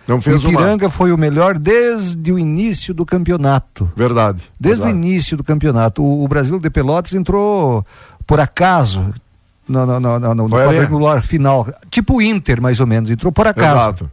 Não 0.06 0.20
fez 0.20 0.44
o 0.44 0.48
Ipiranga 0.48 0.84
uma... 0.84 0.90
foi 0.90 1.10
o 1.10 1.18
melhor 1.18 1.58
desde 1.58 2.30
o 2.32 2.38
início 2.38 2.94
do 2.94 3.04
campeonato. 3.04 3.90
Verdade. 3.96 4.40
Desde 4.58 4.82
verdade. 4.82 5.02
o 5.04 5.06
início 5.06 5.36
do 5.36 5.42
campeonato. 5.42 6.00
O, 6.02 6.22
o, 6.24 6.28
Brasil 6.28 6.58
de 6.60 6.70
Pelotas 6.70 7.12
entrou 7.12 7.84
por 8.26 8.40
acaso 8.40 9.14
no, 9.68 9.86
no, 9.86 10.00
no, 10.00 10.18
no, 10.18 10.34
no 10.34 10.48
quadrangular 10.48 11.22
final. 11.22 11.66
Tipo 11.90 12.16
o 12.16 12.22
Inter, 12.22 12.60
mais 12.60 12.80
ou 12.80 12.86
menos. 12.86 13.10
Entrou 13.10 13.32
por 13.32 13.46
acaso. 13.46 13.74
Exato. 13.74 14.10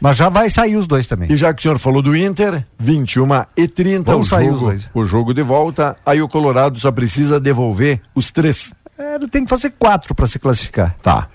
Mas 0.00 0.16
já 0.16 0.28
vai 0.28 0.50
sair 0.50 0.76
os 0.76 0.86
dois 0.86 1.06
também. 1.06 1.32
E 1.32 1.36
já 1.36 1.52
que 1.54 1.60
o 1.60 1.62
senhor 1.62 1.78
falou 1.78 2.02
do 2.02 2.14
Inter, 2.14 2.64
21 2.78 3.26
e 3.56 3.66
30 3.66 4.12
Vamos 4.12 4.26
o 4.26 4.30
sair 4.30 4.46
jogo, 4.46 4.56
os 4.56 4.60
dois. 4.60 4.90
O 4.92 5.04
jogo 5.04 5.32
de 5.32 5.42
volta, 5.42 5.96
aí 6.04 6.20
o 6.20 6.28
Colorado 6.28 6.78
só 6.78 6.92
precisa 6.92 7.40
devolver 7.40 8.00
os 8.14 8.30
três. 8.30 8.74
É, 8.98 9.14
ele 9.14 9.28
tem 9.28 9.44
que 9.44 9.50
fazer 9.50 9.72
quatro 9.78 10.14
para 10.14 10.26
se 10.26 10.38
classificar. 10.38 10.94
Tá. 11.02 11.28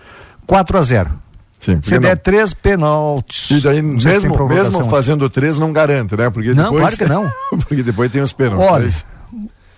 4 0.46 0.78
a 0.78 0.82
0 0.82 1.12
Sim, 1.60 1.80
se 1.84 2.00
der 2.00 2.18
três 2.18 2.56
pênaltis. 2.56 3.52
E 3.52 3.62
daí, 3.62 3.84
mesmo, 3.84 4.48
mesmo 4.48 4.90
fazendo 4.90 5.30
três, 5.30 5.60
não 5.60 5.72
garante, 5.72 6.18
né? 6.18 6.28
Porque 6.32 6.56
não, 6.56 6.72
depois, 6.72 6.82
claro 6.82 6.98
que 6.98 7.06
não. 7.06 7.32
porque 7.62 7.84
depois 7.84 8.12
tem 8.12 8.20
os 8.20 8.34
pênaltis. 8.34 8.68
Olha, 8.68 8.90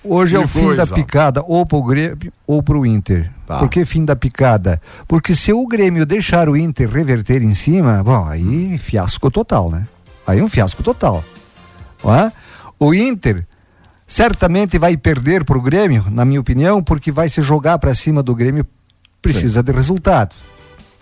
hoje 0.04 0.36
é 0.36 0.40
o 0.40 0.48
fim 0.48 0.76
da 0.76 0.86
picada 0.86 1.44
ou 1.46 1.66
pro 1.66 1.82
Grêmio 1.84 2.32
ou 2.46 2.62
pro 2.62 2.86
Inter. 2.86 3.32
Tá. 3.46 3.60
Por 3.60 3.70
que 3.70 3.86
fim 3.86 4.06
da 4.06 4.16
picada? 4.16 4.82
Porque 5.08 5.36
se 5.36 5.52
o 5.54 5.66
Grêmio 5.68 6.06
deixar 6.06 6.50
o 6.50 6.58
Inter 6.58 6.90
reverter 6.90 7.42
em 7.42 7.54
cima, 7.54 8.04
bom, 8.04 8.26
aí 8.26 8.78
fiasco 8.78 9.30
total, 9.30 9.70
né? 9.70 9.88
Aí 10.26 10.42
um 10.42 10.48
fiasco 10.48 10.84
total. 10.84 11.24
É? 12.06 12.32
O 12.80 12.94
Inter 12.94 13.46
certamente 14.06 14.78
vai 14.78 14.96
perder 14.98 15.44
pro 15.44 15.62
Grêmio, 15.62 16.06
na 16.12 16.26
minha 16.26 16.40
opinião, 16.40 16.84
porque 16.84 17.12
vai 17.12 17.30
se 17.30 17.42
jogar 17.42 17.80
para 17.80 17.94
cima 17.94 18.22
do 18.22 18.36
Grêmio, 18.36 18.66
precisa 19.22 19.62
Sim. 19.62 19.66
de 19.66 19.72
resultados. 19.72 20.38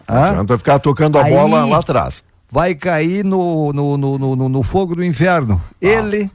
Não 0.07 0.23
adianta 0.23 0.57
ficar 0.57 0.79
tocando 0.79 1.17
a 1.17 1.23
Aí 1.23 1.33
bola 1.33 1.65
lá 1.65 1.79
atrás. 1.79 2.23
Vai 2.51 2.75
cair 2.75 3.23
no, 3.23 3.71
no, 3.71 3.97
no, 3.97 4.17
no, 4.17 4.49
no 4.49 4.63
fogo 4.63 4.95
do 4.95 5.03
inferno. 5.03 5.61
Ah. 5.65 5.75
Ele, 5.81 6.29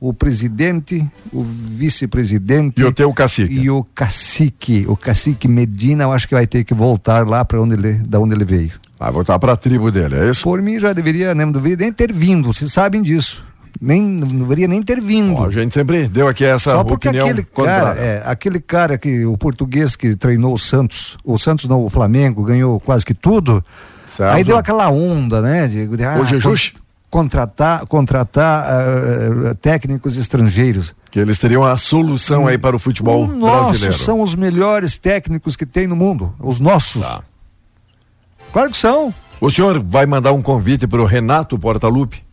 o 0.00 0.12
presidente, 0.12 1.06
o 1.32 1.42
vice-presidente. 1.42 2.80
E 2.80 2.84
o 2.84 2.92
teu 2.92 3.12
cacique. 3.12 3.54
E 3.54 3.70
o 3.70 3.82
cacique. 3.82 4.84
O 4.88 4.96
cacique 4.96 5.48
Medina, 5.48 6.04
eu 6.04 6.12
acho 6.12 6.28
que 6.28 6.34
vai 6.34 6.46
ter 6.46 6.64
que 6.64 6.74
voltar 6.74 7.26
lá 7.26 7.44
para 7.44 7.60
onde 7.60 7.74
ele, 7.74 7.94
da 7.94 8.20
onde 8.20 8.34
ele 8.34 8.44
veio. 8.44 8.72
Vai 8.98 9.10
voltar 9.10 9.38
para 9.38 9.52
a 9.52 9.56
tribo 9.56 9.90
dele, 9.90 10.16
é 10.16 10.30
isso? 10.30 10.42
Por 10.42 10.60
mim 10.62 10.78
já 10.78 10.92
deveria, 10.92 11.34
não 11.34 11.52
deveria 11.52 11.76
nem 11.76 11.92
ter 11.92 12.12
vindo, 12.12 12.52
vocês 12.52 12.72
sabem 12.72 13.02
disso 13.02 13.44
nem 13.80 14.00
não 14.00 14.26
deveria 14.26 14.66
nem 14.66 14.82
ter 14.82 15.00
vindo. 15.00 15.42
a 15.42 15.50
gente 15.50 15.74
sempre 15.74 16.08
deu 16.08 16.28
aqui 16.28 16.44
essa 16.44 16.70
Só 16.70 16.84
porque 16.84 17.08
opinião 17.08 17.26
aquele 17.26 17.44
cara, 17.44 17.90
é, 17.98 18.22
aquele 18.24 18.60
cara 18.60 18.98
que 18.98 19.24
o 19.26 19.36
português 19.36 19.94
que 19.94 20.16
treinou 20.16 20.54
o 20.54 20.58
Santos, 20.58 21.16
o 21.24 21.36
Santos 21.36 21.68
não, 21.68 21.84
o 21.84 21.90
Flamengo 21.90 22.42
ganhou 22.42 22.80
quase 22.80 23.04
que 23.04 23.14
tudo. 23.14 23.64
Certo. 24.08 24.34
Aí 24.34 24.44
deu 24.44 24.56
aquela 24.56 24.88
onda, 24.88 25.42
né? 25.42 25.66
De, 25.66 25.88
ah, 26.04 26.18
Hoje 26.18 26.36
é 26.36 26.40
justo. 26.40 26.80
Contratar, 27.08 27.86
contratar 27.86 28.66
uh, 28.68 29.54
técnicos 29.54 30.16
estrangeiros. 30.16 30.94
Que 31.10 31.20
eles 31.20 31.38
teriam 31.38 31.64
a 31.64 31.76
solução 31.76 32.44
hum, 32.44 32.48
aí 32.48 32.58
para 32.58 32.74
o 32.74 32.78
futebol 32.78 33.24
o 33.24 33.28
brasileiro. 33.28 33.96
são 33.96 34.20
os 34.20 34.34
melhores 34.34 34.98
técnicos 34.98 35.56
que 35.56 35.64
tem 35.64 35.86
no 35.86 35.96
mundo. 35.96 36.34
Os 36.38 36.60
nossos. 36.60 37.02
Tá. 37.02 37.22
Claro 38.52 38.70
que 38.70 38.76
são. 38.76 39.14
O 39.40 39.50
senhor 39.50 39.82
vai 39.82 40.04
mandar 40.04 40.32
um 40.32 40.42
convite 40.42 40.86
para 40.86 41.00
o 41.00 41.04
Renato 41.04 41.58
Portaluppi? 41.58 42.25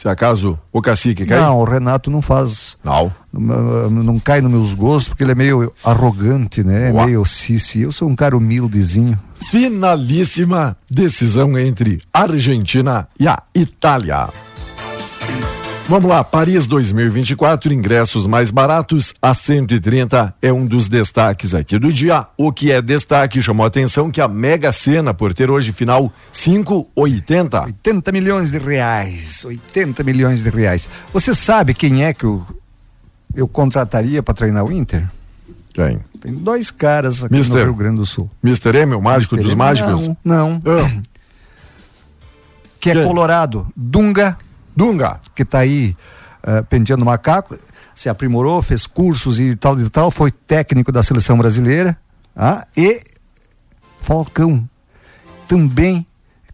Se 0.00 0.08
acaso 0.08 0.58
o 0.72 0.80
cacique 0.80 1.26
cai? 1.26 1.38
Não, 1.38 1.58
o 1.58 1.64
Renato 1.64 2.10
não 2.10 2.22
faz. 2.22 2.74
Não. 2.82 3.14
Não, 3.30 3.90
não 3.90 4.18
cai 4.18 4.40
nos 4.40 4.50
meus 4.50 4.74
gostos, 4.74 5.10
porque 5.10 5.22
ele 5.22 5.32
é 5.32 5.34
meio 5.34 5.70
arrogante, 5.84 6.64
né? 6.64 6.90
Uá. 6.90 7.04
Meio 7.04 7.22
cici. 7.26 7.82
Eu 7.82 7.92
sou 7.92 8.08
um 8.08 8.16
cara 8.16 8.34
humildezinho. 8.34 9.18
Finalíssima 9.50 10.74
decisão 10.90 11.58
entre 11.58 12.00
Argentina 12.14 13.06
e 13.18 13.28
a 13.28 13.42
Itália. 13.54 14.30
Vamos 15.90 16.08
lá, 16.08 16.22
Paris 16.22 16.68
2024, 16.68 17.74
ingressos 17.74 18.24
mais 18.24 18.52
baratos 18.52 19.12
a 19.20 19.34
130 19.34 20.32
é 20.40 20.52
um 20.52 20.64
dos 20.64 20.88
destaques 20.88 21.52
aqui 21.52 21.80
do 21.80 21.92
dia. 21.92 22.28
O 22.36 22.52
que 22.52 22.70
é 22.70 22.80
destaque 22.80 23.42
chamou 23.42 23.64
a 23.64 23.66
atenção 23.66 24.08
que 24.08 24.20
a 24.20 24.28
Mega 24.28 24.70
Sena, 24.70 25.12
por 25.12 25.34
ter 25.34 25.50
hoje 25.50 25.72
final 25.72 26.12
580. 26.32 27.62
80 27.62 28.12
milhões 28.12 28.52
de 28.52 28.58
reais. 28.58 29.44
80 29.44 30.04
milhões 30.04 30.44
de 30.44 30.48
reais. 30.48 30.88
Você 31.12 31.34
sabe 31.34 31.74
quem 31.74 32.04
é 32.04 32.14
que 32.14 32.22
eu, 32.22 32.46
eu 33.34 33.48
contrataria 33.48 34.22
para 34.22 34.32
treinar 34.32 34.64
o 34.64 34.70
Inter? 34.70 35.10
Quem? 35.74 35.98
Tem 36.20 36.32
dois 36.32 36.70
caras 36.70 37.24
aqui 37.24 37.34
Mister, 37.34 37.58
no 37.58 37.64
Rio 37.64 37.74
Grande 37.74 37.96
do 37.96 38.06
Sul. 38.06 38.30
Mr. 38.44 38.78
M, 38.78 38.94
o 38.94 39.02
mágico 39.02 39.34
Mister 39.34 39.42
dos 39.42 39.52
M, 39.54 39.58
mágicos? 39.58 40.06
Não. 40.24 40.62
não. 40.62 40.62
Ah. 40.66 41.02
Que 42.78 42.90
é 42.90 42.94
Quem? 42.94 43.04
Colorado. 43.04 43.66
Dunga 43.74 44.38
Dunga. 44.80 45.20
Que 45.34 45.42
está 45.42 45.58
aí 45.58 45.94
uh, 46.42 46.64
penteando 46.64 47.04
macaco, 47.04 47.58
se 47.94 48.08
aprimorou, 48.08 48.62
fez 48.62 48.86
cursos 48.86 49.38
e 49.38 49.54
tal 49.54 49.78
e 49.78 49.90
tal, 49.90 50.10
foi 50.10 50.30
técnico 50.30 50.90
da 50.90 51.02
seleção 51.02 51.36
brasileira. 51.36 51.98
Ah, 52.34 52.66
e 52.74 53.02
Falcão, 54.00 54.66
também 55.46 56.06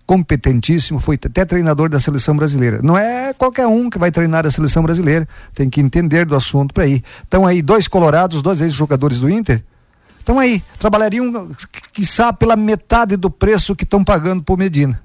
competentíssimo, 0.05 0.99
foi 0.99 1.19
até 1.25 1.45
treinador 1.45 1.89
da 1.89 2.01
seleção 2.01 2.37
brasileira. 2.37 2.81
Não 2.83 2.99
é 2.99 3.33
qualquer 3.33 3.69
um 3.69 3.89
que 3.89 3.99
vai 3.99 4.11
treinar 4.11 4.45
a 4.45 4.51
seleção 4.51 4.83
brasileira, 4.83 5.29
tem 5.55 5.71
que 5.71 5.81
entender 5.81 6.25
do 6.25 6.35
assunto 6.35 6.75
para 6.75 6.87
ir. 6.87 7.05
Estão 7.23 7.47
aí 7.47 7.63
dois 7.63 7.87
colorados, 7.87 8.43
dois 8.43 8.61
ex-jogadores 8.61 9.21
do 9.21 9.31
Inter. 9.31 9.63
Estão 10.19 10.41
aí, 10.41 10.63
trabalhariam, 10.81 11.51
quiçá, 11.93 12.33
pela 12.33 12.57
metade 12.57 13.17
do 13.17 13.31
preço 13.31 13.77
que 13.77 13.85
estão 13.85 14.03
pagando 14.03 14.43
por 14.43 14.59
Medina. 14.59 15.01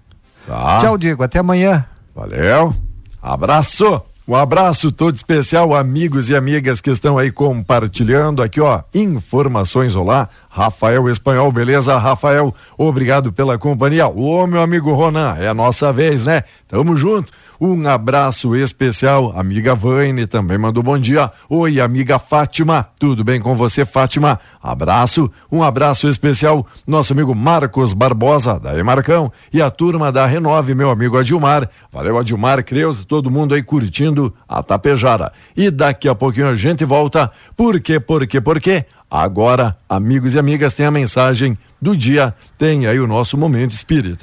Tá. 0.47 0.79
Tchau, 0.79 0.97
Diego, 0.97 1.21
até 1.21 1.37
amanhã. 1.37 1.85
Valeu. 2.15 2.73
Abraço! 3.21 4.01
Um 4.27 4.35
abraço 4.35 4.91
todo 4.91 5.15
especial, 5.15 5.75
amigos 5.75 6.29
e 6.29 6.35
amigas 6.35 6.79
que 6.79 6.89
estão 6.89 7.17
aí 7.17 7.31
compartilhando 7.31 8.41
aqui, 8.41 8.61
ó, 8.61 8.81
informações. 8.93 9.95
Olá, 9.95 10.29
Rafael 10.53 11.09
Espanhol, 11.09 11.49
beleza? 11.49 11.97
Rafael, 11.97 12.53
obrigado 12.77 13.31
pela 13.31 13.57
companhia. 13.57 14.07
Ô, 14.07 14.45
meu 14.45 14.61
amigo 14.61 14.91
Ronan, 14.93 15.37
é 15.39 15.47
a 15.47 15.53
nossa 15.53 15.93
vez, 15.93 16.25
né? 16.25 16.43
Tamo 16.67 16.97
junto. 16.97 17.31
Um 17.63 17.87
abraço 17.87 18.55
especial, 18.55 19.31
amiga 19.37 19.75
Vaine 19.75 20.25
também 20.25 20.57
mandou 20.57 20.81
bom 20.81 20.97
dia. 20.97 21.31
Oi, 21.47 21.79
amiga 21.79 22.17
Fátima, 22.17 22.87
tudo 22.99 23.23
bem 23.23 23.39
com 23.39 23.55
você, 23.55 23.85
Fátima? 23.85 24.39
Abraço, 24.61 25.31
um 25.51 25.61
abraço 25.61 26.09
especial, 26.09 26.65
nosso 26.87 27.13
amigo 27.13 27.35
Marcos 27.35 27.93
Barbosa, 27.93 28.59
da 28.59 28.75
Emarcão, 28.75 29.31
e 29.53 29.61
a 29.61 29.69
turma 29.69 30.11
da 30.11 30.25
Renove, 30.25 30.73
meu 30.73 30.89
amigo 30.89 31.19
Adilmar. 31.19 31.69
Valeu, 31.93 32.17
Adilmar, 32.17 32.63
Creuza, 32.63 33.05
todo 33.07 33.29
mundo 33.29 33.53
aí 33.53 33.61
curtindo 33.61 34.33
a 34.49 34.63
Tapejara. 34.63 35.31
E 35.55 35.69
daqui 35.69 36.09
a 36.09 36.15
pouquinho 36.15 36.49
a 36.49 36.55
gente 36.55 36.83
volta. 36.83 37.29
Por 37.55 37.79
quê, 37.79 37.99
por 37.99 38.25
quê, 38.25 38.41
por 38.41 38.59
quê? 38.59 38.85
Agora, 39.13 39.75
amigos 39.89 40.35
e 40.35 40.39
amigas, 40.39 40.73
tem 40.73 40.85
a 40.85 40.91
mensagem 40.91 41.57
do 41.81 41.97
dia, 41.97 42.33
tem 42.57 42.87
aí 42.87 42.97
o 42.97 43.05
nosso 43.05 43.37
momento 43.37 43.73
espírita. 43.73 44.19